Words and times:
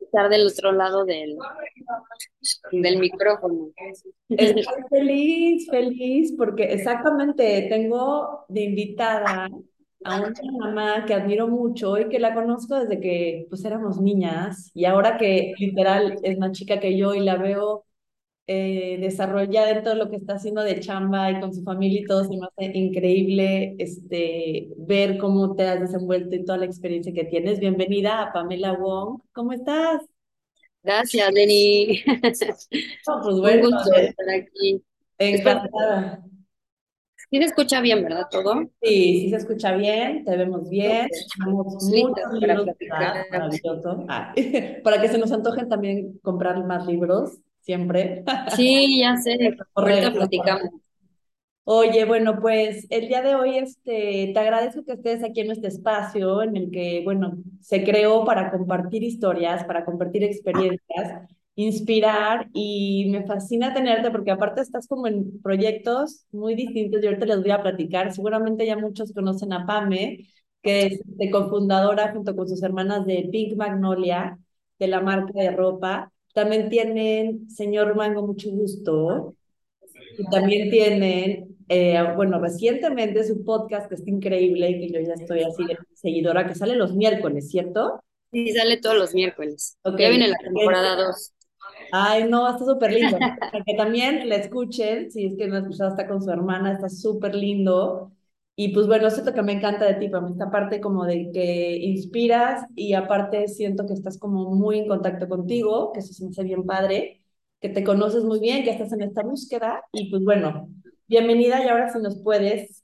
estar 0.00 0.28
del 0.28 0.46
otro 0.46 0.72
lado 0.72 1.04
del, 1.04 1.36
del 2.72 2.98
micrófono. 2.98 3.70
Estoy 4.28 4.64
feliz, 4.90 5.68
feliz, 5.70 6.34
porque 6.36 6.64
exactamente 6.64 7.66
tengo 7.68 8.44
de 8.48 8.62
invitada 8.62 9.48
a 10.04 10.20
una 10.20 10.32
mamá 10.58 11.04
que 11.06 11.14
admiro 11.14 11.48
mucho 11.48 11.98
y 11.98 12.08
que 12.08 12.18
la 12.18 12.34
conozco 12.34 12.78
desde 12.78 13.00
que 13.00 13.46
pues 13.48 13.64
éramos 13.64 14.00
niñas 14.00 14.70
y 14.74 14.84
ahora 14.84 15.16
que 15.16 15.54
literal 15.58 16.18
es 16.22 16.38
más 16.38 16.52
chica 16.52 16.78
que 16.78 16.96
yo 16.96 17.14
y 17.14 17.20
la 17.20 17.36
veo 17.36 17.83
eh, 18.46 18.98
desarrollada 19.00 19.70
en 19.70 19.82
todo 19.82 19.94
lo 19.94 20.10
que 20.10 20.16
está 20.16 20.34
haciendo 20.34 20.62
de 20.62 20.80
chamba 20.80 21.30
y 21.30 21.40
con 21.40 21.54
su 21.54 21.62
familia 21.62 22.00
y 22.00 22.04
todo, 22.04 22.24
se 22.24 22.36
me 22.36 22.46
hace 22.46 22.78
increíble 22.78 23.74
este, 23.78 24.68
ver 24.76 25.16
cómo 25.18 25.56
te 25.56 25.66
has 25.66 25.80
desenvuelto 25.80 26.36
y 26.36 26.44
toda 26.44 26.58
la 26.58 26.66
experiencia 26.66 27.12
que 27.12 27.24
tienes. 27.24 27.58
Bienvenida 27.58 28.22
a 28.22 28.32
Pamela 28.32 28.72
Wong. 28.74 29.20
¿Cómo 29.32 29.52
estás? 29.52 30.02
Gracias, 30.82 31.32
Lenny. 31.32 32.02
pues 32.20 33.36
bueno, 33.40 33.68
Un 33.68 33.74
gusto 33.74 33.94
estar 33.94 34.28
aquí. 34.28 34.84
Encantada. 35.18 36.22
Sí 37.30 37.38
se 37.38 37.44
escucha 37.46 37.80
bien, 37.80 38.04
¿verdad? 38.04 38.26
¿Todo? 38.30 38.62
Sí, 38.82 39.22
sí 39.22 39.30
se 39.30 39.36
escucha 39.36 39.74
bien, 39.74 40.24
te 40.24 40.36
vemos 40.36 40.68
bien. 40.68 41.08
Tenemos 41.36 41.82
muchos 41.82 42.32
libros 42.34 42.66
maravilloso. 43.30 44.04
Ah, 44.08 44.34
para 44.84 45.00
que 45.00 45.08
se 45.08 45.18
nos 45.18 45.32
antojen 45.32 45.68
también 45.68 46.18
comprar 46.22 46.62
más 46.64 46.86
libros, 46.86 47.38
siempre. 47.64 48.24
Sí, 48.54 49.00
ya 49.00 49.16
sé. 49.16 49.56
Ahorita 49.74 50.12
platicamos. 50.12 50.70
Oye, 51.66 52.04
bueno, 52.04 52.40
pues 52.40 52.86
el 52.90 53.08
día 53.08 53.22
de 53.22 53.34
hoy 53.36 53.56
este, 53.56 54.30
te 54.34 54.38
agradezco 54.38 54.84
que 54.84 54.92
estés 54.92 55.24
aquí 55.24 55.40
en 55.40 55.50
este 55.50 55.68
espacio 55.68 56.42
en 56.42 56.56
el 56.58 56.70
que, 56.70 57.00
bueno, 57.04 57.38
se 57.60 57.82
creó 57.84 58.24
para 58.26 58.50
compartir 58.50 59.02
historias, 59.02 59.64
para 59.64 59.84
compartir 59.86 60.24
experiencias, 60.24 61.26
inspirar 61.54 62.48
y 62.52 63.08
me 63.10 63.24
fascina 63.24 63.72
tenerte 63.72 64.10
porque 64.10 64.30
aparte 64.30 64.60
estás 64.60 64.86
como 64.86 65.06
en 65.06 65.40
proyectos 65.40 66.26
muy 66.32 66.54
distintos 66.54 67.02
y 67.02 67.06
ahorita 67.06 67.26
les 67.26 67.40
voy 67.40 67.50
a 67.52 67.62
platicar. 67.62 68.12
Seguramente 68.12 68.66
ya 68.66 68.76
muchos 68.76 69.12
conocen 69.14 69.54
a 69.54 69.64
Pame, 69.66 70.26
que 70.62 70.86
es 70.86 70.92
este, 71.00 71.30
cofundadora 71.30 72.12
junto 72.12 72.36
con 72.36 72.46
sus 72.46 72.62
hermanas 72.62 73.06
de 73.06 73.28
Pink 73.32 73.56
Magnolia, 73.56 74.38
de 74.78 74.88
la 74.88 75.00
marca 75.00 75.32
de 75.40 75.50
ropa. 75.50 76.12
También 76.34 76.68
tienen 76.68 77.48
Señor 77.48 77.96
Mango, 77.96 78.26
mucho 78.26 78.50
gusto. 78.50 79.34
Y 80.18 80.28
también 80.30 80.70
tienen 80.70 81.54
eh, 81.68 82.02
bueno, 82.14 82.38
recientemente 82.40 83.24
su 83.24 83.42
podcast 83.42 83.88
que 83.88 83.94
está 83.94 84.10
increíble 84.10 84.68
y 84.70 84.80
que 84.80 84.92
yo 84.92 85.00
ya 85.00 85.14
estoy 85.14 85.42
así 85.42 85.64
de 85.64 85.78
seguidora, 85.94 86.46
que 86.46 86.54
sale 86.54 86.76
los 86.76 86.94
miércoles, 86.94 87.48
¿cierto? 87.50 88.02
Sí, 88.30 88.52
sale 88.52 88.76
todos 88.78 88.96
los 88.96 89.14
miércoles. 89.14 89.78
Okay. 89.82 90.04
Ya 90.04 90.10
viene 90.10 90.28
la 90.28 90.36
temporada 90.38 90.96
2. 90.96 91.32
Ay, 91.92 92.24
no, 92.28 92.50
está 92.50 92.64
súper 92.64 92.92
lindo. 92.92 93.16
que 93.64 93.74
también 93.74 94.28
la 94.28 94.36
escuchen, 94.36 95.10
si 95.10 95.26
es 95.26 95.36
que 95.36 95.46
no 95.46 95.56
ha 95.56 95.60
escuchado, 95.60 95.90
está 95.90 96.06
con 96.06 96.22
su 96.22 96.30
hermana, 96.30 96.72
está 96.72 96.88
súper 96.88 97.34
lindo. 97.34 98.12
Y 98.56 98.72
pues 98.72 98.86
bueno, 98.86 99.08
eso 99.08 99.20
es 99.20 99.26
lo 99.26 99.34
que 99.34 99.42
me 99.42 99.52
encanta 99.52 99.84
de 99.84 99.94
ti, 99.94 100.08
para 100.08 100.28
esta 100.28 100.50
parte 100.50 100.80
como 100.80 101.04
de 101.04 101.30
que 101.32 101.76
inspiras 101.76 102.64
y 102.76 102.94
aparte 102.94 103.48
siento 103.48 103.86
que 103.86 103.94
estás 103.94 104.18
como 104.18 104.54
muy 104.54 104.78
en 104.78 104.88
contacto 104.88 105.28
contigo, 105.28 105.92
que 105.92 106.00
eso 106.00 106.12
se 106.12 106.24
me 106.24 106.30
hace 106.30 106.44
bien 106.44 106.64
padre, 106.64 107.22
que 107.60 107.68
te 107.68 107.82
conoces 107.82 108.24
muy 108.24 108.38
bien, 108.38 108.62
que 108.62 108.70
estás 108.70 108.92
en 108.92 109.02
esta 109.02 109.22
búsqueda 109.22 109.82
y 109.92 110.08
pues 110.10 110.22
bueno, 110.22 110.68
Bienvenida 111.06 111.62
y 111.62 111.68
ahora 111.68 111.92
si 111.92 111.98
nos 111.98 112.18
puedes 112.22 112.82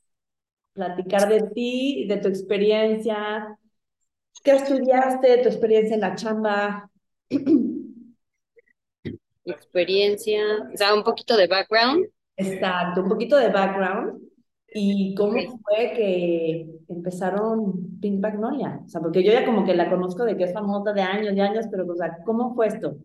platicar 0.75 1.27
de 1.27 1.49
ti, 1.55 2.07
de 2.07 2.19
tu 2.19 2.29
experiencia, 2.29 3.57
qué 4.45 4.53
estudiaste, 4.53 5.39
tu 5.39 5.49
experiencia 5.49 5.95
en 5.95 6.01
la 6.03 6.15
chamba. 6.15 6.91
Experiencia, 9.47 10.43
o 10.73 10.77
sea, 10.77 10.93
un 10.95 11.03
poquito 11.03 11.35
de 11.35 11.47
background. 11.47 12.09
Exacto, 12.37 13.03
un 13.03 13.09
poquito 13.09 13.37
de 13.37 13.49
background. 13.49 14.21
¿Y 14.73 15.15
cómo 15.15 15.33
fue 15.63 15.93
que 15.97 16.67
empezaron 16.89 17.99
Pink 18.01 18.21
Magnolia? 18.21 18.83
O 18.85 18.89
sea, 18.89 19.01
porque 19.01 19.23
yo 19.23 19.33
ya 19.33 19.45
como 19.45 19.65
que 19.65 19.75
la 19.75 19.91
conozco 19.91 20.25
de 20.25 20.37
que 20.37 20.45
es 20.45 20.53
famosa 20.53 20.93
de 20.93 21.03
años 21.03 21.35
y 21.35 21.41
años, 21.41 21.67
pero 21.71 21.87
o 21.87 21.97
sea, 21.97 22.19
¿cómo 22.25 22.55
fue 22.55 22.69
esto? 22.69 22.97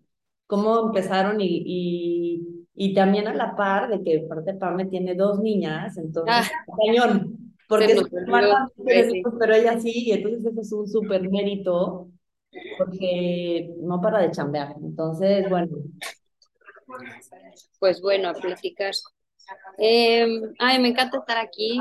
¿Cómo 0.47 0.87
empezaron 0.87 1.41
y, 1.41 1.63
y 1.65 2.55
y 2.75 2.93
también 2.93 3.27
a 3.27 3.33
la 3.33 3.55
par 3.55 3.89
de 3.89 4.03
que 4.03 4.25
parte 4.27 4.53
Pame 4.53 4.85
tiene 4.85 5.15
dos 5.15 5.39
niñas, 5.39 5.97
entonces, 5.97 6.51
ah, 6.51 6.75
cañón, 6.85 7.55
porque 7.69 7.93
es 7.93 8.13
hermana, 8.13 8.69
pero 9.39 9.55
ella 9.55 9.79
sí, 9.79 10.03
y 10.07 10.11
entonces 10.11 10.45
eso 10.45 10.61
es 10.61 10.71
un 10.73 10.87
súper 10.87 11.29
mérito, 11.29 12.09
porque 12.77 13.73
no 13.79 14.01
para 14.01 14.19
de 14.19 14.31
chambear. 14.31 14.75
Entonces, 14.83 15.49
bueno. 15.49 15.77
Pues 17.79 18.01
bueno, 18.01 18.29
a 18.29 18.33
platicar. 18.33 18.93
Eh, 19.77 20.25
ay, 20.59 20.79
me 20.79 20.89
encanta 20.89 21.19
estar 21.19 21.37
aquí. 21.37 21.79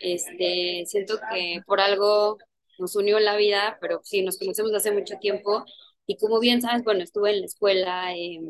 Este, 0.00 0.84
siento 0.86 1.18
que 1.32 1.62
por 1.66 1.80
algo 1.80 2.38
nos 2.78 2.96
unió 2.96 3.20
la 3.20 3.36
vida, 3.36 3.78
pero 3.80 4.00
sí, 4.04 4.22
nos 4.22 4.38
conocemos 4.38 4.74
hace 4.74 4.92
mucho 4.92 5.16
tiempo. 5.20 5.64
Y 6.06 6.16
como 6.18 6.40
bien 6.40 6.62
sabes, 6.62 6.84
bueno, 6.84 7.02
estuve 7.04 7.32
en 7.32 7.40
la 7.40 7.46
escuela, 7.46 8.14
eh, 8.16 8.40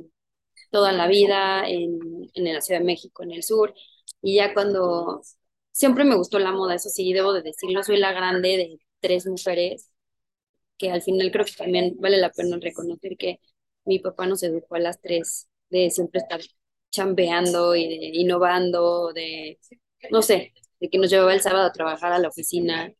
toda 0.71 0.93
la 0.93 1.09
vida 1.09 1.69
en, 1.69 1.99
en 2.35 2.55
la 2.55 2.61
Ciudad 2.61 2.81
de 2.81 2.87
México, 2.87 3.23
en 3.23 3.33
el 3.33 3.43
sur, 3.43 3.75
y 4.23 4.37
ya 4.37 4.55
cuando 4.55 5.23
siempre 5.73 6.05
me 6.05 6.17
gustó 6.17 6.39
la 6.39 6.53
moda, 6.53 6.75
eso 6.77 6.89
sí, 6.91 7.13
debo 7.13 7.33
de 7.33 7.43
decirlo, 7.43 7.83
soy 7.83 7.99
la 7.99 8.13
grande 8.13 8.51
de 8.59 8.79
tres 9.01 9.27
mujeres, 9.27 9.91
que 10.79 10.91
al 10.91 11.03
final 11.03 11.31
creo 11.33 11.45
que 11.45 11.53
también 11.53 11.97
vale 11.99 12.19
la 12.19 12.31
pena 12.31 12.59
reconocer 12.61 13.17
que 13.17 13.41
mi 13.85 13.99
papá 13.99 14.27
nos 14.27 14.43
educó 14.43 14.77
a 14.77 14.81
las 14.81 15.01
tres, 15.01 15.49
de 15.71 15.91
siempre 15.91 16.21
estar 16.21 16.41
chambeando 16.91 17.75
y 17.77 17.87
de 17.89 18.07
innovando, 18.19 19.13
de, 19.13 19.59
no 20.11 20.23
sé, 20.23 20.53
de 20.81 20.89
que 20.91 20.99
nos 20.99 21.11
llevaba 21.11 21.35
el 21.35 21.41
sábado 21.41 21.67
a 21.67 21.73
trabajar 21.73 22.13
a 22.13 22.19
la 22.19 22.29
oficina 22.29 22.93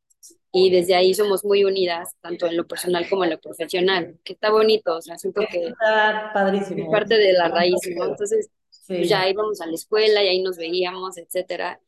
y 0.53 0.71
desde 0.71 0.95
ahí 0.95 1.15
somos 1.15 1.45
muy 1.45 1.65
unidas, 1.65 2.11
tanto 2.21 2.47
en 2.47 2.57
lo 2.57 2.67
personal 2.67 3.09
como 3.09 3.25
en 3.25 3.31
lo 3.31 3.41
profesional, 3.41 4.19
que 4.25 4.33
está 4.33 4.51
bonito, 4.51 4.97
o 4.97 5.03
sea, 5.03 5.17
siento 5.17 5.43
que 5.51 5.69
está 5.69 6.31
padrísimo. 6.35 6.85
es 6.85 6.91
parte 6.91 7.17
de 7.17 7.33
la 7.33 7.49
raíz, 7.49 7.81
¿no? 7.97 8.07
Entonces, 8.07 8.51
pues 8.87 9.09
ya 9.09 9.29
íbamos 9.29 9.61
a 9.61 9.67
la 9.67 9.75
escuela 9.75 10.25
y 10.25 10.29
ahí 10.29 10.43
nos 10.43 10.57
veíamos, 10.57 11.19
etcétera. 11.19 11.81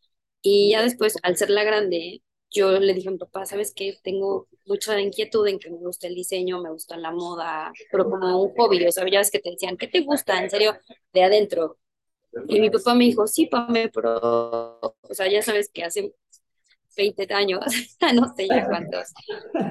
Y 0.42 0.70
ya 0.70 0.82
después, 0.82 1.16
al 1.22 1.36
ser 1.36 1.50
la 1.50 1.64
grande, 1.64 2.22
yo 2.50 2.78
le 2.78 2.94
dije 2.94 3.08
a 3.08 3.12
mi 3.12 3.18
papá, 3.18 3.46
¿sabes 3.46 3.72
qué? 3.74 3.96
Tengo 4.02 4.48
mucha 4.66 5.00
inquietud 5.00 5.46
en 5.48 5.58
que 5.58 5.70
me 5.70 5.78
gusta 5.78 6.06
el 6.06 6.14
diseño, 6.14 6.60
me 6.60 6.70
gusta 6.70 6.96
la 6.96 7.10
moda, 7.10 7.72
pero 7.90 8.08
como 8.08 8.42
un 8.42 8.54
hobby, 8.56 8.86
o 8.86 8.92
sea, 8.92 9.08
ya 9.08 9.18
ves 9.18 9.30
que 9.30 9.40
te 9.40 9.50
decían, 9.50 9.76
¿qué 9.76 9.88
te 9.88 10.00
gusta? 10.00 10.40
En 10.42 10.50
serio, 10.50 10.76
de 11.12 11.24
adentro. 11.24 11.78
Y 12.48 12.60
mi 12.60 12.70
papá 12.70 12.94
me 12.94 13.04
dijo, 13.04 13.26
sí, 13.26 13.46
Pame, 13.46 13.90
pero, 13.90 14.78
o 14.80 15.14
sea, 15.14 15.28
ya 15.28 15.42
sabes 15.42 15.70
que 15.72 15.84
hace 15.84 16.14
20 16.96 17.32
años, 17.34 17.60
no 18.14 18.34
sé 18.34 18.48
ya 18.48 18.66
cuántos, 18.66 19.12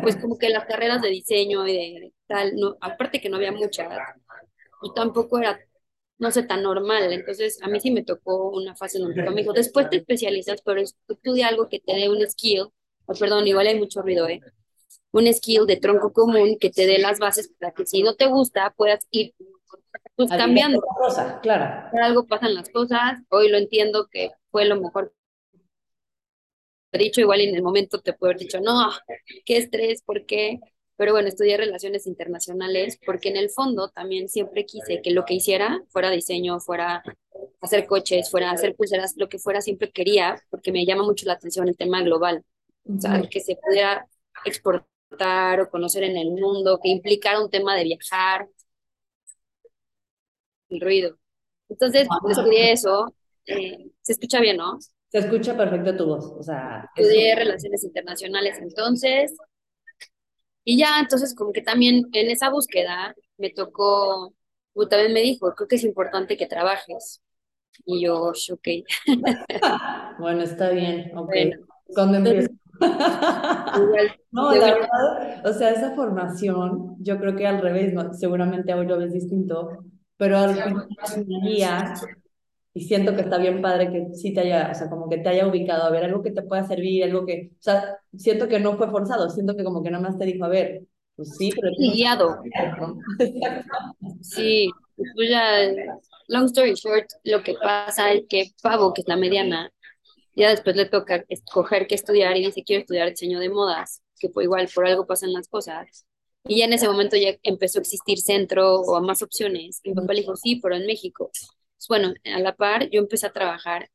pues 0.01 0.17
como 0.17 0.37
que 0.37 0.49
las 0.49 0.65
carreras 0.65 1.01
de 1.01 1.09
diseño 1.09 1.67
y 1.67 1.73
de 1.73 2.13
tal, 2.27 2.55
no, 2.55 2.77
aparte 2.81 3.21
que 3.21 3.29
no 3.29 3.37
había 3.37 3.51
muchas, 3.51 3.87
y 4.83 4.93
tampoco 4.93 5.39
era, 5.39 5.59
no 6.17 6.31
sé, 6.31 6.43
tan 6.43 6.63
normal. 6.63 7.11
Entonces, 7.13 7.59
a 7.61 7.67
mí 7.67 7.79
sí 7.79 7.91
me 7.91 8.03
tocó 8.03 8.49
una 8.51 8.75
fase 8.75 8.99
donde 8.99 9.21
me 9.23 9.41
dijo, 9.41 9.53
después 9.53 9.89
te 9.89 9.97
especializas, 9.97 10.61
pero 10.63 10.81
estudia 10.81 11.47
algo 11.47 11.69
que 11.69 11.79
te 11.79 11.93
dé 11.93 12.09
un 12.09 12.27
skill, 12.27 12.67
oh, 13.05 13.13
perdón, 13.13 13.47
igual 13.47 13.67
hay 13.67 13.79
mucho 13.79 14.01
ruido, 14.01 14.27
¿eh? 14.27 14.41
Un 15.11 15.31
skill 15.33 15.65
de 15.65 15.77
tronco 15.77 16.13
común 16.13 16.57
que 16.59 16.69
te 16.69 16.87
dé 16.87 16.97
las 16.97 17.19
bases 17.19 17.51
para 17.59 17.73
que 17.73 17.85
si 17.85 18.01
no 18.01 18.15
te 18.15 18.27
gusta 18.27 18.73
puedas 18.75 19.05
ir 19.11 19.33
pues, 20.27 20.39
cambiando. 20.39 20.81
Claro. 21.41 21.89
Por 21.91 22.01
algo 22.01 22.25
pasan 22.25 22.55
las 22.55 22.69
cosas, 22.69 23.19
hoy 23.29 23.49
lo 23.49 23.57
entiendo 23.57 24.07
que 24.11 24.31
fue 24.49 24.65
lo 24.65 24.79
mejor 24.79 25.13
dicho, 26.97 27.21
igual 27.21 27.41
en 27.41 27.55
el 27.55 27.63
momento 27.63 28.01
te 28.01 28.13
puedo 28.13 28.31
haber 28.31 28.41
dicho, 28.41 28.59
no, 28.59 28.91
qué 29.45 29.57
estrés, 29.57 30.01
¿por 30.03 30.25
qué? 30.25 30.59
Pero 30.97 31.13
bueno, 31.13 31.29
estudié 31.29 31.57
relaciones 31.57 32.05
internacionales 32.05 32.99
porque 33.05 33.29
en 33.29 33.37
el 33.37 33.49
fondo 33.49 33.89
también 33.89 34.29
siempre 34.29 34.65
quise 34.65 35.01
que 35.01 35.11
lo 35.11 35.25
que 35.25 35.35
hiciera 35.35 35.81
fuera 35.89 36.11
diseño, 36.11 36.59
fuera 36.59 37.01
hacer 37.59 37.87
coches, 37.87 38.29
fuera 38.29 38.51
hacer 38.51 38.75
pulseras, 38.75 39.13
lo 39.17 39.29
que 39.29 39.39
fuera, 39.39 39.61
siempre 39.61 39.91
quería, 39.91 40.41
porque 40.49 40.71
me 40.71 40.85
llama 40.85 41.03
mucho 41.03 41.25
la 41.25 41.33
atención 41.33 41.67
el 41.67 41.77
tema 41.77 42.01
global, 42.03 42.43
o 42.87 42.99
sea, 42.99 43.21
que 43.29 43.39
se 43.39 43.55
pudiera 43.55 44.07
exportar 44.45 45.61
o 45.61 45.69
conocer 45.69 46.03
en 46.03 46.17
el 46.17 46.31
mundo, 46.31 46.79
que 46.81 46.89
implicara 46.89 47.41
un 47.41 47.49
tema 47.49 47.75
de 47.75 47.83
viajar, 47.83 48.47
el 50.71 50.81
ruido. 50.81 51.17
Entonces, 51.69 52.07
estudié 52.29 52.71
eso, 52.71 53.13
eh, 53.45 53.91
se 54.01 54.13
escucha 54.13 54.39
bien, 54.39 54.57
¿no? 54.57 54.79
Se 55.09 55.19
escucha 55.19 55.55
perfecto 55.55 55.95
tu 55.95 56.05
voz, 56.05 56.25
o 56.25 56.43
sea. 56.43 56.89
Estudié 56.95 57.35
relaciones 57.35 57.83
internacionales 57.83 58.57
entonces, 58.61 59.35
y 60.63 60.77
ya, 60.77 60.99
entonces 60.99 61.33
como 61.35 61.51
que 61.51 61.61
también 61.61 62.07
en 62.13 62.29
esa 62.29 62.49
búsqueda 62.49 63.15
me 63.37 63.49
tocó, 63.49 64.33
también 64.89 65.13
me 65.13 65.21
dijo, 65.21 65.53
creo 65.55 65.67
que 65.67 65.75
es 65.75 65.83
importante 65.83 66.37
que 66.37 66.45
trabajes. 66.45 67.21
Y 67.85 68.03
yo, 68.03 68.29
ok. 68.29 68.67
bueno, 70.19 70.43
está 70.43 70.69
bien, 70.69 71.11
ok. 71.17 71.33
¿Cuándo 71.93 72.17
empiezas? 72.17 72.51
no, 74.31 74.55
la 74.55 74.73
verdad, 74.73 75.45
o 75.45 75.53
sea, 75.53 75.69
esa 75.71 75.93
formación, 75.95 76.95
yo 76.99 77.19
creo 77.19 77.35
que 77.35 77.45
al 77.45 77.61
revés, 77.61 77.93
¿no? 77.93 78.13
seguramente 78.13 78.73
hoy 78.73 78.87
lo 78.87 78.97
ves 78.97 79.13
distinto, 79.13 79.83
pero 80.21 80.37
al 80.37 80.53
final 80.53 80.87
guía 81.41 81.95
y 82.75 82.81
siento 82.81 83.15
que 83.15 83.21
está 83.21 83.39
bien 83.39 83.59
padre 83.59 83.91
que 83.91 84.13
sí 84.13 84.35
te 84.35 84.41
haya, 84.41 84.69
o 84.71 84.75
sea, 84.75 84.87
como 84.87 85.09
que 85.09 85.17
te 85.17 85.29
haya 85.29 85.47
ubicado, 85.47 85.83
a 85.83 85.89
ver, 85.89 86.03
algo 86.03 86.21
que 86.21 86.29
te 86.29 86.43
pueda 86.43 86.63
servir, 86.63 87.03
algo 87.03 87.25
que, 87.25 87.49
o 87.53 87.61
sea, 87.61 87.97
siento 88.15 88.47
que 88.47 88.59
no 88.59 88.77
fue 88.77 88.87
forzado, 88.91 89.31
siento 89.31 89.57
que 89.57 89.63
como 89.63 89.81
que 89.81 89.89
nada 89.89 90.03
más 90.03 90.19
te 90.19 90.25
dijo, 90.25 90.45
a 90.45 90.49
ver, 90.49 90.83
pues 91.15 91.35
sí, 91.35 91.51
pero... 91.59 91.73
Sí, 91.75 91.91
guiado. 91.93 92.37
sí, 94.21 94.69
pues 95.15 95.27
ya, 95.27 95.57
long 96.27 96.45
story 96.45 96.75
short, 96.75 97.07
lo 97.23 97.41
que 97.41 97.55
pasa 97.55 98.13
es 98.13 98.21
que 98.29 98.51
Pavo, 98.61 98.93
que 98.93 99.01
es 99.01 99.07
la 99.07 99.17
mediana, 99.17 99.71
ya 100.35 100.51
después 100.51 100.75
le 100.75 100.85
toca 100.85 101.25
escoger 101.29 101.87
qué 101.87 101.95
estudiar 101.95 102.37
y 102.37 102.45
dice, 102.45 102.63
quiero 102.63 102.81
estudiar 102.81 103.09
diseño 103.09 103.39
de 103.39 103.49
modas, 103.49 104.03
que 104.19 104.29
fue 104.29 104.43
igual, 104.43 104.69
por 104.71 104.85
algo 104.85 105.07
pasan 105.07 105.33
las 105.33 105.47
cosas. 105.47 106.05
Y 106.45 106.59
ya 106.59 106.65
en 106.65 106.73
ese 106.73 106.87
momento 106.87 107.15
ya 107.17 107.35
empezó 107.43 107.79
a 107.79 107.81
existir 107.81 108.19
centro 108.19 108.81
o 108.81 109.01
más 109.01 109.21
opciones. 109.21 109.81
Mi 109.83 109.93
papá 109.93 110.13
le 110.13 110.21
dijo, 110.21 110.35
sí, 110.35 110.57
pero 110.61 110.75
en 110.75 110.85
México. 110.85 111.31
Pues 111.77 111.87
bueno, 111.87 112.13
a 112.25 112.39
la 112.39 112.55
par 112.55 112.89
yo 112.89 112.99
empecé 112.99 113.27
a 113.27 113.33
trabajar 113.33 113.89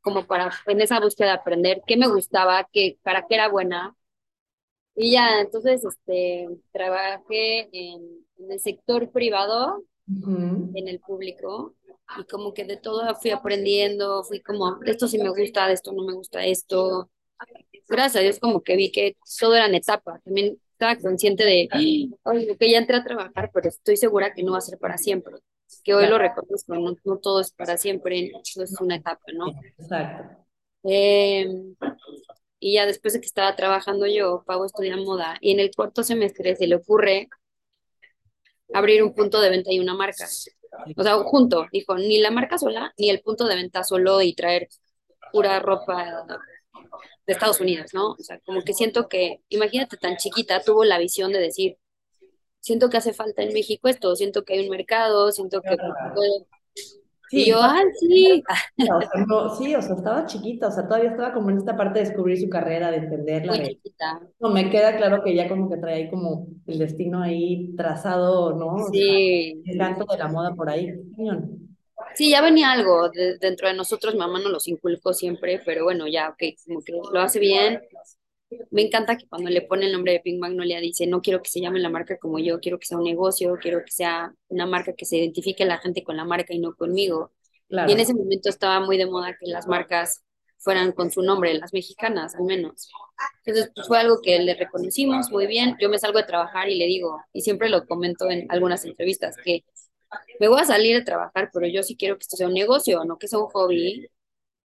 como 0.00 0.26
para, 0.26 0.50
en 0.66 0.80
esa 0.80 1.00
búsqueda 1.00 1.28
de 1.28 1.34
aprender 1.34 1.82
qué 1.86 1.96
me 1.96 2.08
gustaba, 2.08 2.68
qué, 2.72 2.98
para 3.02 3.26
qué 3.26 3.34
era 3.36 3.48
buena. 3.48 3.96
Y 4.94 5.12
ya, 5.12 5.40
entonces, 5.40 5.84
este, 5.84 6.48
trabajé 6.72 7.68
en, 7.72 8.26
el 8.50 8.60
sector 8.60 9.10
privado, 9.10 9.84
en 10.06 10.88
el 10.88 11.00
público, 11.00 11.76
y 12.18 12.24
como 12.24 12.52
que 12.52 12.64
de 12.64 12.76
todo 12.76 13.14
fui 13.14 13.30
aprendiendo, 13.30 14.24
fui 14.24 14.42
como, 14.42 14.80
esto 14.84 15.06
sí 15.06 15.18
me 15.18 15.30
gusta, 15.30 15.68
de 15.68 15.74
esto 15.74 15.92
no 15.92 16.04
me 16.04 16.12
gusta 16.12 16.44
esto. 16.44 17.10
Gracias 17.88 18.16
a 18.16 18.20
Dios 18.20 18.38
como 18.40 18.62
que 18.62 18.76
vi 18.76 18.90
que 18.90 19.16
todo 19.38 19.54
eran 19.54 19.74
etapas. 19.74 20.22
También 20.24 20.58
estaba 20.82 20.96
consciente 21.00 21.44
de, 21.44 21.68
oye, 22.24 22.56
que 22.56 22.70
ya 22.70 22.78
entré 22.78 22.96
a 22.96 23.04
trabajar, 23.04 23.50
pero 23.54 23.68
estoy 23.68 23.96
segura 23.96 24.34
que 24.34 24.42
no 24.42 24.52
va 24.52 24.58
a 24.58 24.62
ser 24.62 24.78
para 24.78 24.98
siempre. 24.98 25.36
Que 25.84 25.94
hoy 25.94 26.08
lo 26.08 26.18
reconozco, 26.18 26.74
no, 26.74 26.96
no 27.04 27.18
todo 27.18 27.40
es 27.40 27.52
para 27.52 27.76
siempre, 27.76 28.32
eso 28.42 28.62
es 28.62 28.80
una 28.80 28.96
etapa, 28.96 29.24
¿no? 29.32 29.46
Exacto. 29.78 30.44
Em, 30.82 31.76
y 32.58 32.74
ya 32.74 32.86
después 32.86 33.14
de 33.14 33.20
que 33.20 33.26
estaba 33.26 33.54
trabajando 33.54 34.06
yo, 34.06 34.42
Pavo 34.44 34.66
estudia 34.66 34.96
moda, 34.96 35.38
y 35.40 35.52
en 35.52 35.60
el 35.60 35.70
cuarto 35.74 36.02
semestre 36.02 36.56
se 36.56 36.66
le 36.66 36.76
ocurre 36.76 37.28
abrir 38.74 39.02
un 39.02 39.14
punto 39.14 39.40
de 39.40 39.50
venta 39.50 39.72
y 39.72 39.78
una 39.78 39.94
marca. 39.94 40.26
O 40.96 41.02
sea, 41.02 41.14
junto, 41.18 41.66
dijo, 41.72 41.96
ni 41.96 42.18
la 42.18 42.30
marca 42.32 42.58
sola, 42.58 42.92
ni 42.98 43.08
el 43.08 43.20
punto 43.20 43.46
de 43.46 43.54
venta 43.54 43.84
solo 43.84 44.20
y 44.20 44.34
traer 44.34 44.68
pura 45.32 45.60
ropa 45.60 46.26
de 47.26 47.32
Estados 47.32 47.60
Unidos, 47.60 47.92
¿no? 47.94 48.12
O 48.12 48.18
sea, 48.18 48.40
como 48.40 48.62
que 48.62 48.74
siento 48.74 49.08
que, 49.08 49.40
imagínate 49.48 49.96
tan 49.96 50.16
chiquita, 50.16 50.62
tuvo 50.62 50.84
la 50.84 50.98
visión 50.98 51.32
de 51.32 51.40
decir, 51.40 51.78
siento 52.60 52.90
que 52.90 52.96
hace 52.96 53.12
falta 53.12 53.42
en 53.42 53.52
México 53.52 53.88
esto, 53.88 54.14
siento 54.16 54.44
que 54.44 54.54
hay 54.54 54.64
un 54.64 54.70
mercado, 54.70 55.30
siento 55.32 55.60
que... 55.60 55.76
Sí, 57.28 57.44
y 57.44 57.46
yo, 57.46 57.60
ah, 57.62 57.80
sí. 57.98 58.42
O 58.94 59.00
sea, 59.00 59.24
no, 59.26 59.56
sí, 59.56 59.74
o 59.74 59.80
sea, 59.80 59.94
estaba 59.94 60.26
chiquita, 60.26 60.68
o 60.68 60.70
sea, 60.70 60.86
todavía 60.86 61.12
estaba 61.12 61.32
como 61.32 61.48
en 61.48 61.56
esta 61.56 61.74
parte 61.74 61.98
de 61.98 62.04
descubrir 62.04 62.38
su 62.38 62.50
carrera, 62.50 62.90
de 62.90 62.98
entenderla. 62.98 63.54
Muy 63.54 63.68
chiquita. 63.68 64.20
No, 64.38 64.50
me 64.50 64.68
queda 64.68 64.98
claro 64.98 65.22
que 65.24 65.34
ya 65.34 65.48
como 65.48 65.70
que 65.70 65.78
trae 65.78 65.94
ahí 65.94 66.10
como 66.10 66.46
el 66.66 66.78
destino 66.78 67.22
ahí 67.22 67.74
trazado, 67.74 68.54
¿no? 68.54 68.76
Sí. 68.92 69.62
el 69.64 69.78
canto 69.78 70.04
de 70.12 70.18
la 70.18 70.28
moda 70.28 70.54
por 70.54 70.68
ahí. 70.68 70.92
Sí, 72.14 72.30
ya 72.30 72.42
venía 72.42 72.72
algo 72.72 73.10
dentro 73.40 73.68
de 73.68 73.74
nosotros, 73.74 74.14
mamá 74.14 74.38
nos 74.40 74.52
los 74.52 74.68
inculcó 74.68 75.12
siempre, 75.12 75.60
pero 75.64 75.84
bueno, 75.84 76.06
ya, 76.06 76.30
ok, 76.30 76.42
como 76.66 76.82
que 76.82 76.92
lo 76.92 77.20
hace 77.20 77.38
bien. 77.38 77.80
Me 78.70 78.82
encanta 78.82 79.16
que 79.16 79.26
cuando 79.26 79.48
le 79.50 79.62
pone 79.62 79.86
el 79.86 79.92
nombre 79.92 80.12
de 80.12 80.20
Pink 80.20 80.38
Magnolia 80.38 80.80
dice, 80.80 81.06
no 81.06 81.22
quiero 81.22 81.42
que 81.42 81.48
se 81.48 81.60
llame 81.60 81.80
la 81.80 81.88
marca 81.88 82.18
como 82.18 82.38
yo, 82.38 82.60
quiero 82.60 82.78
que 82.78 82.86
sea 82.86 82.98
un 82.98 83.04
negocio, 83.04 83.56
quiero 83.60 83.82
que 83.84 83.90
sea 83.90 84.34
una 84.48 84.66
marca 84.66 84.92
que 84.92 85.06
se 85.06 85.16
identifique 85.16 85.64
la 85.64 85.78
gente 85.78 86.02
con 86.04 86.16
la 86.16 86.24
marca 86.24 86.52
y 86.52 86.58
no 86.58 86.74
conmigo. 86.74 87.32
Y 87.70 87.92
en 87.92 88.00
ese 88.00 88.12
momento 88.12 88.50
estaba 88.50 88.80
muy 88.80 88.98
de 88.98 89.06
moda 89.06 89.34
que 89.40 89.50
las 89.50 89.66
marcas 89.66 90.22
fueran 90.58 90.92
con 90.92 91.10
su 91.10 91.22
nombre, 91.22 91.54
las 91.54 91.72
mexicanas 91.72 92.34
al 92.34 92.44
menos. 92.44 92.88
Entonces 93.44 93.72
pues, 93.74 93.88
fue 93.88 93.98
algo 93.98 94.20
que 94.22 94.38
le 94.38 94.54
reconocimos 94.54 95.30
muy 95.30 95.46
bien. 95.46 95.76
Yo 95.80 95.88
me 95.88 95.98
salgo 95.98 96.18
de 96.18 96.24
trabajar 96.24 96.68
y 96.68 96.76
le 96.76 96.86
digo, 96.86 97.20
y 97.32 97.40
siempre 97.40 97.68
lo 97.68 97.86
comento 97.86 98.30
en 98.30 98.46
algunas 98.50 98.84
entrevistas, 98.84 99.36
que 99.42 99.64
me 100.40 100.48
voy 100.48 100.60
a 100.60 100.64
salir 100.64 100.96
de 100.96 101.04
trabajar, 101.04 101.50
pero 101.52 101.66
yo 101.66 101.82
sí 101.82 101.96
quiero 101.96 102.16
que 102.16 102.22
esto 102.22 102.36
sea 102.36 102.48
un 102.48 102.54
negocio, 102.54 103.04
no 103.04 103.18
que 103.18 103.28
sea 103.28 103.38
un 103.38 103.48
hobby, 103.50 104.08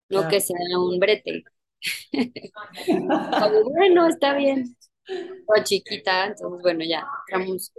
no 0.09 0.27
que 0.27 0.39
sea 0.39 0.57
un 0.77 0.99
brete. 0.99 1.43
bueno, 3.65 4.07
está 4.07 4.35
bien. 4.35 4.75
O 5.47 5.63
chiquita, 5.63 6.27
entonces 6.27 6.61
bueno, 6.61 6.83
ya, 6.85 7.05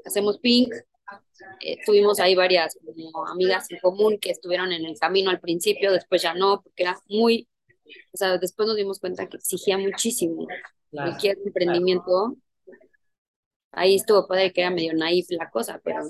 hacemos 0.05 0.39
pink. 0.39 0.75
Eh, 1.61 1.79
tuvimos 1.85 2.21
ahí 2.21 2.35
varias 2.35 2.79
amigas 3.31 3.71
en 3.71 3.79
común 3.79 4.19
que 4.19 4.31
estuvieron 4.31 4.73
en 4.73 4.85
el 4.85 4.99
camino 4.99 5.31
al 5.31 5.41
principio, 5.41 5.93
después 5.93 6.23
ya 6.23 6.35
no, 6.35 6.63
porque 6.63 6.83
era 6.85 6.99
muy, 7.09 7.49
o 8.13 8.17
sea, 8.17 8.39
después 8.39 8.67
nos 8.67 8.77
dimos 8.77 8.99
cuenta 9.01 9.29
que 9.29 9.37
exigía 9.37 9.79
muchísimo 9.79 10.47
cualquier 10.91 11.39
emprendimiento. 11.45 12.37
Ahí 13.73 13.97
estuvo 13.97 14.27
padre 14.27 14.53
que 14.53 14.61
era 14.61 14.71
medio 14.71 14.95
naif 14.95 15.27
la 15.31 15.51
cosa, 15.51 15.81
pero 15.85 16.05